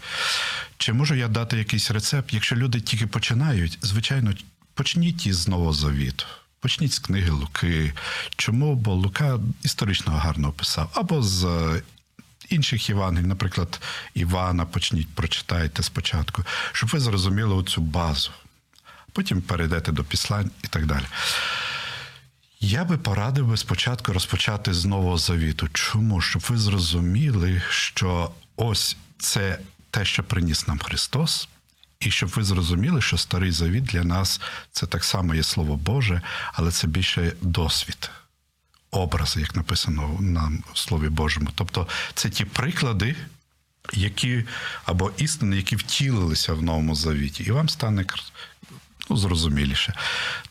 Чи 0.78 0.94
можу 0.94 1.16
я 1.16 1.28
дати 1.28 1.58
якийсь 1.58 1.92
рецепт? 1.92 2.34
Якщо 2.34 2.56
люди 2.56 2.82
тільки 2.82 3.08
починають, 3.08 3.78
звичайно, 3.82 4.34
почніть 4.74 5.26
із 5.28 5.48
Нового 5.48 5.74
Завіту. 5.74 6.26
Почніть 6.60 6.94
з 6.94 7.00
книги 7.00 7.30
Луки. 7.30 7.94
Чому? 8.36 8.76
Бо 8.76 8.94
Лука 8.94 9.40
історично 9.64 10.14
гарно 10.14 10.48
описав. 10.48 10.92
Або 10.94 11.24
з 11.24 11.72
інших 12.50 12.90
Євангелій, 12.90 13.26
наприклад, 13.26 13.82
Івана, 14.14 14.66
почніть, 14.66 15.16
прочитайте 15.16 15.84
спочатку, 15.84 16.44
щоб 16.72 16.90
ви 16.90 17.00
зрозуміли 17.00 17.56
оцю 17.56 17.82
базу. 17.82 18.32
Потім 19.12 19.42
перейдете 19.42 19.92
до 19.92 20.04
післань 20.04 20.52
і 20.64 20.68
так 20.68 20.86
далі. 20.86 21.06
Я 22.66 22.86
би 22.86 22.98
порадив 22.98 23.48
би 23.48 23.58
спочатку 23.58 24.14
розпочати 24.14 24.74
з 24.74 24.86
Нового 24.86 25.18
Завіту. 25.18 25.68
Чому? 25.74 26.22
Щоб 26.22 26.46
ви 26.50 26.58
зрозуміли, 26.58 27.62
що 27.70 28.32
ось 28.56 28.98
це 29.18 29.60
те, 29.92 30.06
що 30.06 30.24
приніс 30.24 30.68
нам 30.68 30.80
Христос, 30.80 31.50
і 32.00 32.12
щоб 32.12 32.30
ви 32.30 32.44
зрозуміли, 32.44 33.02
що 33.02 33.18
старий 33.18 33.52
завіт 33.52 33.84
для 33.84 34.04
нас 34.04 34.42
це 34.72 34.86
так 34.86 35.04
само 35.04 35.36
є 35.36 35.44
Слово 35.44 35.76
Боже, 35.76 36.22
але 36.54 36.72
це 36.72 36.88
більше 36.88 37.34
досвід, 37.42 38.12
образи, 38.92 39.40
як 39.40 39.56
написано 39.56 40.18
нам 40.20 40.64
в 40.74 40.78
Слові 40.78 41.10
Божому. 41.10 41.50
Тобто 41.56 41.88
це 42.14 42.30
ті 42.30 42.46
приклади, 42.46 43.16
які 43.94 44.44
або 44.86 45.12
істини, 45.18 45.56
які 45.56 45.76
втілилися 45.76 46.54
в 46.54 46.64
новому 46.64 46.96
завіті, 46.96 47.44
і 47.44 47.52
вам 47.52 47.70
стане 47.70 48.06
ну, 49.10 49.18
зрозуміліше. 49.18 49.94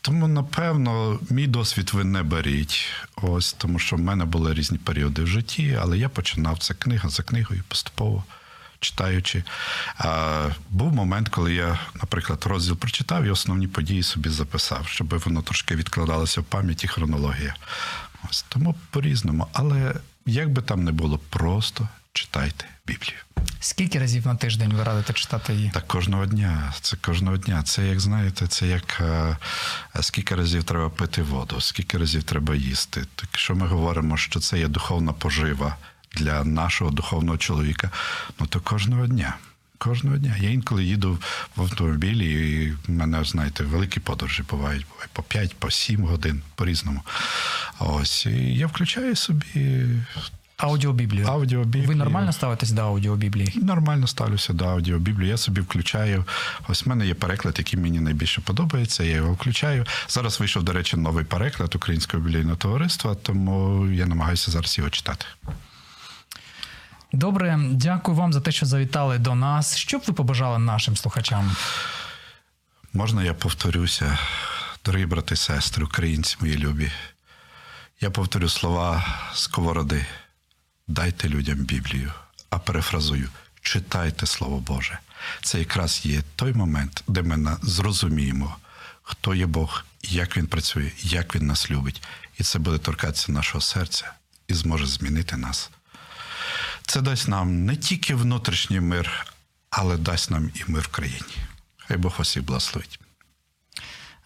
Тому, 0.00 0.28
напевно, 0.28 1.20
мій 1.30 1.46
досвід 1.46 1.90
ви 1.92 2.04
не 2.04 2.22
беріть. 2.22 2.86
Ось 3.16 3.52
тому, 3.52 3.78
що 3.78 3.96
в 3.96 4.00
мене 4.00 4.24
були 4.24 4.54
різні 4.54 4.78
періоди 4.78 5.22
в 5.22 5.26
житті, 5.26 5.78
але 5.82 5.98
я 5.98 6.08
починав 6.08 6.58
це 6.58 6.74
книга 6.74 7.08
за 7.08 7.22
книгою 7.22 7.62
поступово. 7.68 8.24
Читаючи, 8.80 9.44
був 10.70 10.92
момент, 10.92 11.28
коли 11.28 11.54
я, 11.54 11.78
наприклад, 11.94 12.44
розділ 12.46 12.76
прочитав 12.76 13.24
і 13.24 13.30
основні 13.30 13.68
події 13.68 14.02
собі 14.02 14.28
записав, 14.28 14.88
щоб 14.88 15.18
воно 15.18 15.42
трошки 15.42 15.76
відкладалося 15.76 16.40
в 16.40 16.44
пам'яті 16.44 16.88
хронологія. 16.88 17.54
Ось 18.30 18.44
тому 18.48 18.74
по-різному. 18.90 19.46
Але 19.52 19.94
як 20.26 20.50
би 20.50 20.62
там 20.62 20.84
не 20.84 20.92
було, 20.92 21.18
просто 21.18 21.88
читайте 22.12 22.64
Біблію. 22.86 23.18
Скільки 23.60 23.98
разів 23.98 24.26
на 24.26 24.34
тиждень 24.34 24.72
ви 24.74 24.84
радите 24.84 25.12
читати 25.12 25.54
її? 25.54 25.70
Так 25.74 25.86
кожного 25.86 26.26
дня. 26.26 26.72
Це 26.80 26.96
кожного 26.96 27.36
дня. 27.36 27.62
Це 27.62 27.86
як 27.86 28.00
знаєте, 28.00 28.46
це 28.46 28.66
як 28.66 29.00
е, 29.00 29.36
скільки 30.00 30.34
разів 30.34 30.64
треба 30.64 30.90
пити 30.90 31.22
воду, 31.22 31.60
скільки 31.60 31.98
разів 31.98 32.22
треба 32.22 32.54
їсти. 32.54 33.04
Так 33.14 33.38
що 33.38 33.54
ми 33.54 33.66
говоримо, 33.66 34.16
що 34.16 34.40
це 34.40 34.58
є 34.58 34.68
духовна 34.68 35.12
пожива 35.12 35.76
для 36.12 36.44
нашого 36.44 36.90
духовного 36.90 37.38
чоловіка, 37.38 37.90
ну 38.40 38.46
то 38.46 38.60
кожного 38.60 39.06
дня. 39.06 39.36
Кожного 39.78 40.16
дня. 40.16 40.36
Я 40.40 40.50
інколи 40.50 40.84
їду 40.84 41.18
в 41.56 41.62
автомобілі, 41.62 42.30
і 42.64 42.70
в 42.70 42.90
мене, 42.90 43.24
знаєте, 43.24 43.64
великі 43.64 44.00
подорожі 44.00 44.42
бувають, 44.42 44.86
буває 44.88 45.08
по 45.12 45.22
5, 45.22 45.56
по 45.56 45.70
7 45.70 46.04
годин 46.04 46.42
по-різному. 46.54 47.02
Ось. 47.78 48.26
І 48.26 48.54
я 48.54 48.66
включаю 48.66 49.16
собі. 49.16 49.86
Аудіобіблію. 50.62 51.26
Аудіобіблію. 51.26 51.88
Ви 51.88 51.94
нормально 51.94 52.32
ставитесь 52.32 52.70
до 52.70 52.82
аудіобіблії? 52.82 53.52
Нормально 53.54 54.06
ставлюся 54.06 54.52
до 54.52 54.64
аудіобіблії. 54.64 55.30
Я 55.30 55.36
собі 55.36 55.60
включаю. 55.60 56.24
Ось 56.68 56.86
в 56.86 56.88
мене 56.88 57.06
є 57.06 57.14
переклад, 57.14 57.54
який 57.58 57.80
мені 57.80 58.00
найбільше 58.00 58.40
подобається. 58.40 59.04
Я 59.04 59.16
його 59.16 59.32
включаю. 59.32 59.86
Зараз 60.08 60.40
вийшов, 60.40 60.62
до 60.62 60.72
речі, 60.72 60.96
новий 60.96 61.24
переклад 61.24 61.74
Українського 61.74 62.22
біблійного 62.22 62.56
товариства, 62.56 63.14
тому 63.14 63.86
я 63.86 64.06
намагаюся 64.06 64.50
зараз 64.50 64.78
його 64.78 64.90
читати. 64.90 65.26
Добре, 67.12 67.58
дякую 67.70 68.16
вам 68.16 68.32
за 68.32 68.40
те, 68.40 68.52
що 68.52 68.66
завітали 68.66 69.18
до 69.18 69.34
нас. 69.34 69.76
Що 69.76 69.98
б 69.98 70.02
ви 70.06 70.14
побажали 70.14 70.58
нашим 70.58 70.96
слухачам? 70.96 71.56
Можна 72.92 73.24
я 73.24 73.34
повторюся, 73.34 74.18
дорогі 74.84 75.06
брати 75.06 75.36
сестри, 75.36 75.84
українці 75.84 76.36
мої 76.40 76.56
любі. 76.58 76.92
Я 78.00 78.10
повторю 78.10 78.48
слова 78.48 79.04
сковороди. 79.34 80.06
Дайте 80.88 81.28
людям 81.28 81.58
Біблію, 81.58 82.12
а 82.50 82.58
перефразую, 82.58 83.28
читайте 83.62 84.26
Слово 84.26 84.60
Боже. 84.60 84.98
Це 85.42 85.58
якраз 85.58 86.00
є 86.04 86.22
той 86.36 86.52
момент, 86.52 87.04
де 87.08 87.22
ми 87.22 87.56
зрозуміємо, 87.62 88.56
хто 89.02 89.34
є 89.34 89.46
Бог, 89.46 89.84
як 90.02 90.36
Він 90.36 90.46
працює, 90.46 90.92
як 91.02 91.34
Він 91.34 91.46
нас 91.46 91.70
любить. 91.70 92.02
І 92.38 92.42
це 92.42 92.58
буде 92.58 92.78
торкатися 92.78 93.32
нашого 93.32 93.60
серця 93.60 94.12
і 94.48 94.54
зможе 94.54 94.86
змінити 94.86 95.36
нас. 95.36 95.70
Це 96.86 97.00
дасть 97.00 97.28
нам 97.28 97.64
не 97.64 97.76
тільки 97.76 98.14
внутрішній 98.14 98.80
мир, 98.80 99.26
але 99.70 99.96
дасть 99.96 100.30
нам 100.30 100.50
і 100.54 100.64
мир 100.66 100.82
в 100.82 100.88
країні. 100.88 101.36
Хай 101.76 101.96
Бог 101.96 102.20
і 102.36 102.40
благословить. 102.40 103.00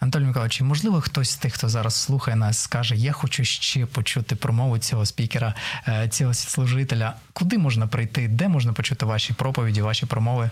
Анатолій 0.01 0.25
Миколаївич, 0.25 0.61
можливо, 0.61 1.01
хтось 1.01 1.31
з 1.31 1.37
тих, 1.37 1.55
хто 1.55 1.69
зараз 1.69 1.95
слухає 1.95 2.37
нас, 2.37 2.59
скаже: 2.59 2.97
Я 2.97 3.13
хочу 3.13 3.45
ще 3.45 3.87
почути 3.87 4.37
промову 4.37 4.79
цього 4.79 5.07
спікера, 5.07 5.55
е, 5.89 6.09
цього 6.09 6.35
служителя. 6.35 7.15
Куди 7.33 7.59
можна 7.59 7.87
прийти? 7.87 8.29
Де 8.29 8.49
можна 8.49 8.73
почути 8.73 9.07
ваші 9.07 9.33
проповіді, 9.33 9.83
ваші 9.83 10.07
промови? 10.07 10.51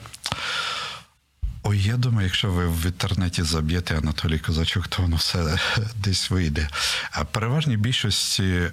Ой, 1.62 1.82
я 1.82 1.96
думаю, 1.96 2.26
якщо 2.26 2.50
ви 2.50 2.68
в 2.68 2.86
інтернеті 2.86 3.42
заб'єте 3.42 3.98
Анатолій 3.98 4.38
Козачук, 4.38 4.88
то 4.88 5.02
воно 5.02 5.16
все 5.16 5.58
десь 5.96 6.30
вийде. 6.30 6.68
А 7.10 7.24
переважній 7.24 7.76
більшості 7.76 8.42
е, 8.42 8.70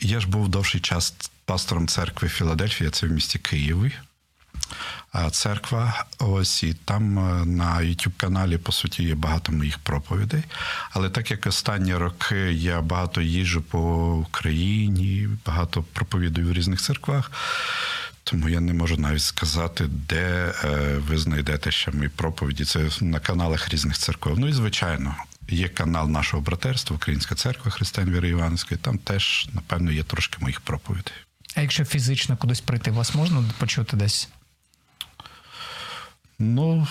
я 0.00 0.20
ж 0.20 0.28
був 0.28 0.48
довший 0.48 0.80
час 0.80 1.14
пастором 1.44 1.88
церкви 1.88 2.28
Філадельфія, 2.28 2.90
це 2.90 3.06
в 3.06 3.10
місті 3.10 3.38
Києві. 3.38 3.92
Церква. 5.30 6.04
Ось 6.18 6.62
і 6.62 6.74
там 6.74 7.18
е, 7.18 7.44
на 7.44 7.76
youtube 7.76 8.12
каналі 8.16 8.58
по 8.58 8.72
суті 8.72 9.04
є 9.04 9.14
багато 9.14 9.52
моїх 9.52 9.78
проповідей. 9.78 10.42
Але 10.90 11.10
так 11.10 11.30
як 11.30 11.46
останні 11.46 11.94
роки 11.94 12.52
я 12.52 12.80
багато 12.80 13.20
їжджу 13.20 13.64
по 13.70 13.78
Україні, 14.14 15.28
багато 15.46 15.82
проповідую 15.92 16.48
в 16.48 16.52
різних 16.52 16.80
церквах. 16.80 17.32
Тому 18.24 18.48
я 18.48 18.60
не 18.60 18.74
можу 18.74 18.96
навіть 18.96 19.22
сказати, 19.22 19.84
де 20.08 20.54
е, 20.64 20.98
ви 21.08 21.18
знайдете 21.18 21.70
ще 21.70 21.90
мої 21.90 22.08
проповіді. 22.08 22.64
Це 22.64 22.88
на 23.00 23.20
каналах 23.20 23.68
різних 23.68 23.98
церков. 23.98 24.38
Ну 24.38 24.48
і 24.48 24.52
звичайно, 24.52 25.14
є 25.48 25.68
канал 25.68 26.08
нашого 26.10 26.42
братерства, 26.42 26.96
Українська 26.96 27.34
церква 27.34 27.70
Християн 27.70 28.10
Віри 28.10 28.28
Іванської. 28.28 28.80
Там 28.82 28.98
теж, 28.98 29.48
напевно, 29.52 29.92
є 29.92 30.02
трошки 30.02 30.36
моїх 30.40 30.60
проповідей. 30.60 31.14
А 31.54 31.60
якщо 31.60 31.84
фізично 31.84 32.36
кудись 32.36 32.60
прийти, 32.60 32.90
вас 32.90 33.14
можна 33.14 33.44
почути 33.58 33.96
десь? 33.96 34.28
Ну, 36.38 36.86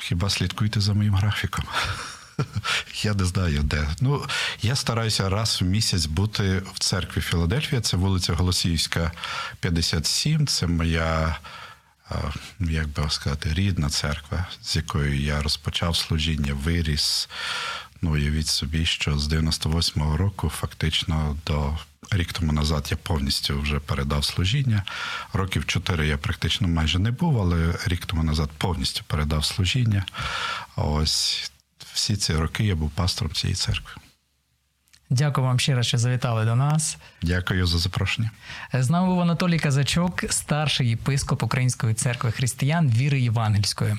хіба 0.00 0.30
слідкуйте 0.30 0.80
за 0.80 0.94
моїм 0.94 1.14
графіком? 1.14 1.64
Я 3.02 3.14
не 3.14 3.24
знаю 3.24 3.62
де. 3.62 3.88
Ну, 4.00 4.26
я 4.62 4.76
стараюся 4.76 5.28
раз 5.28 5.62
в 5.62 5.64
місяць 5.64 6.06
бути 6.06 6.62
в 6.74 6.78
церкві 6.78 7.20
Філадельфія. 7.20 7.80
Це 7.80 7.96
вулиця 7.96 8.34
Голосіївська, 8.34 9.12
57. 9.60 10.46
Це 10.46 10.66
моя, 10.66 11.38
як 12.60 12.88
би 12.88 13.10
сказати, 13.10 13.54
рідна 13.54 13.88
церква, 13.90 14.46
з 14.62 14.76
якою 14.76 15.20
я 15.20 15.42
розпочав 15.42 15.96
служіння, 15.96 16.54
виріс. 16.54 17.28
Ну, 18.02 18.10
уявіть 18.10 18.46
собі, 18.46 18.86
що 18.86 19.18
з 19.18 19.32
98-го 19.32 20.16
року 20.16 20.48
фактично 20.48 21.36
до 21.46 21.78
рік 22.12 22.32
тому 22.32 22.52
назад 22.52 22.88
я 22.90 22.96
повністю 22.96 23.60
вже 23.60 23.78
передав 23.78 24.24
служіння. 24.24 24.84
Років 25.32 25.66
чотири 25.66 26.06
я 26.06 26.18
практично 26.18 26.68
майже 26.68 26.98
не 26.98 27.10
був, 27.10 27.40
але 27.40 27.74
рік 27.86 28.06
тому 28.06 28.22
назад 28.22 28.50
повністю 28.58 29.02
передав 29.06 29.44
служіння. 29.44 30.04
Ось 30.76 31.50
всі 31.92 32.16
ці 32.16 32.34
роки 32.34 32.64
я 32.64 32.74
був 32.74 32.90
пастором 32.90 33.34
цієї 33.34 33.54
церкви. 33.54 34.02
Дякую 35.12 35.46
вам 35.46 35.58
щиро, 35.58 35.82
що 35.82 35.98
завітали 35.98 36.44
до 36.44 36.54
нас. 36.54 36.98
Дякую 37.22 37.66
за 37.66 37.78
запрошення. 37.78 38.30
З 38.74 38.90
нами 38.90 39.06
був 39.06 39.20
Анатолій 39.20 39.58
Казачок, 39.58 40.24
старший 40.28 40.88
єпископ 40.88 41.42
Української 41.42 41.94
церкви 41.94 42.30
християн 42.30 42.88
віри 42.88 43.20
Євангельської. 43.20 43.96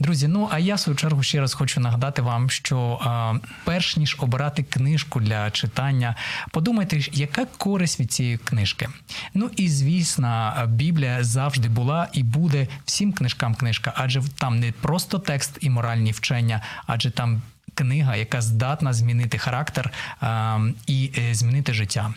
Друзі, 0.00 0.28
ну 0.28 0.48
а 0.52 0.58
я 0.58 0.74
в 0.74 0.80
свою 0.80 0.96
чергу 0.96 1.22
ще 1.22 1.40
раз 1.40 1.54
хочу 1.54 1.80
нагадати 1.80 2.22
вам, 2.22 2.50
що 2.50 2.98
а, 3.02 3.34
перш 3.64 3.96
ніж 3.96 4.16
обирати 4.20 4.62
книжку 4.62 5.20
для 5.20 5.50
читання, 5.50 6.16
подумайте, 6.50 7.00
яка 7.12 7.46
користь 7.58 8.00
від 8.00 8.12
цієї 8.12 8.38
книжки. 8.38 8.88
Ну 9.34 9.50
і 9.56 9.68
звісно, 9.68 10.54
Біблія 10.68 11.24
завжди 11.24 11.68
була 11.68 12.08
і 12.12 12.22
буде 12.22 12.68
всім 12.84 13.12
книжкам 13.12 13.54
книжка, 13.54 13.92
адже 13.96 14.22
там 14.38 14.60
не 14.60 14.72
просто 14.72 15.18
текст 15.18 15.58
і 15.60 15.70
моральні 15.70 16.12
вчення, 16.12 16.60
адже 16.86 17.10
там 17.10 17.42
книга, 17.82 18.16
яка 18.16 18.40
здатна 18.40 18.92
змінити 18.92 19.38
характер 19.38 19.90
а, 20.20 20.58
і 20.86 21.10
е, 21.18 21.34
змінити 21.34 21.72
життя. 21.72 22.14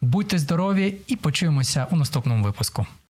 Будьте 0.00 0.38
здорові 0.38 0.94
і 1.06 1.16
почуємося 1.16 1.86
у 1.90 1.96
наступному 1.96 2.44
випуску. 2.44 2.86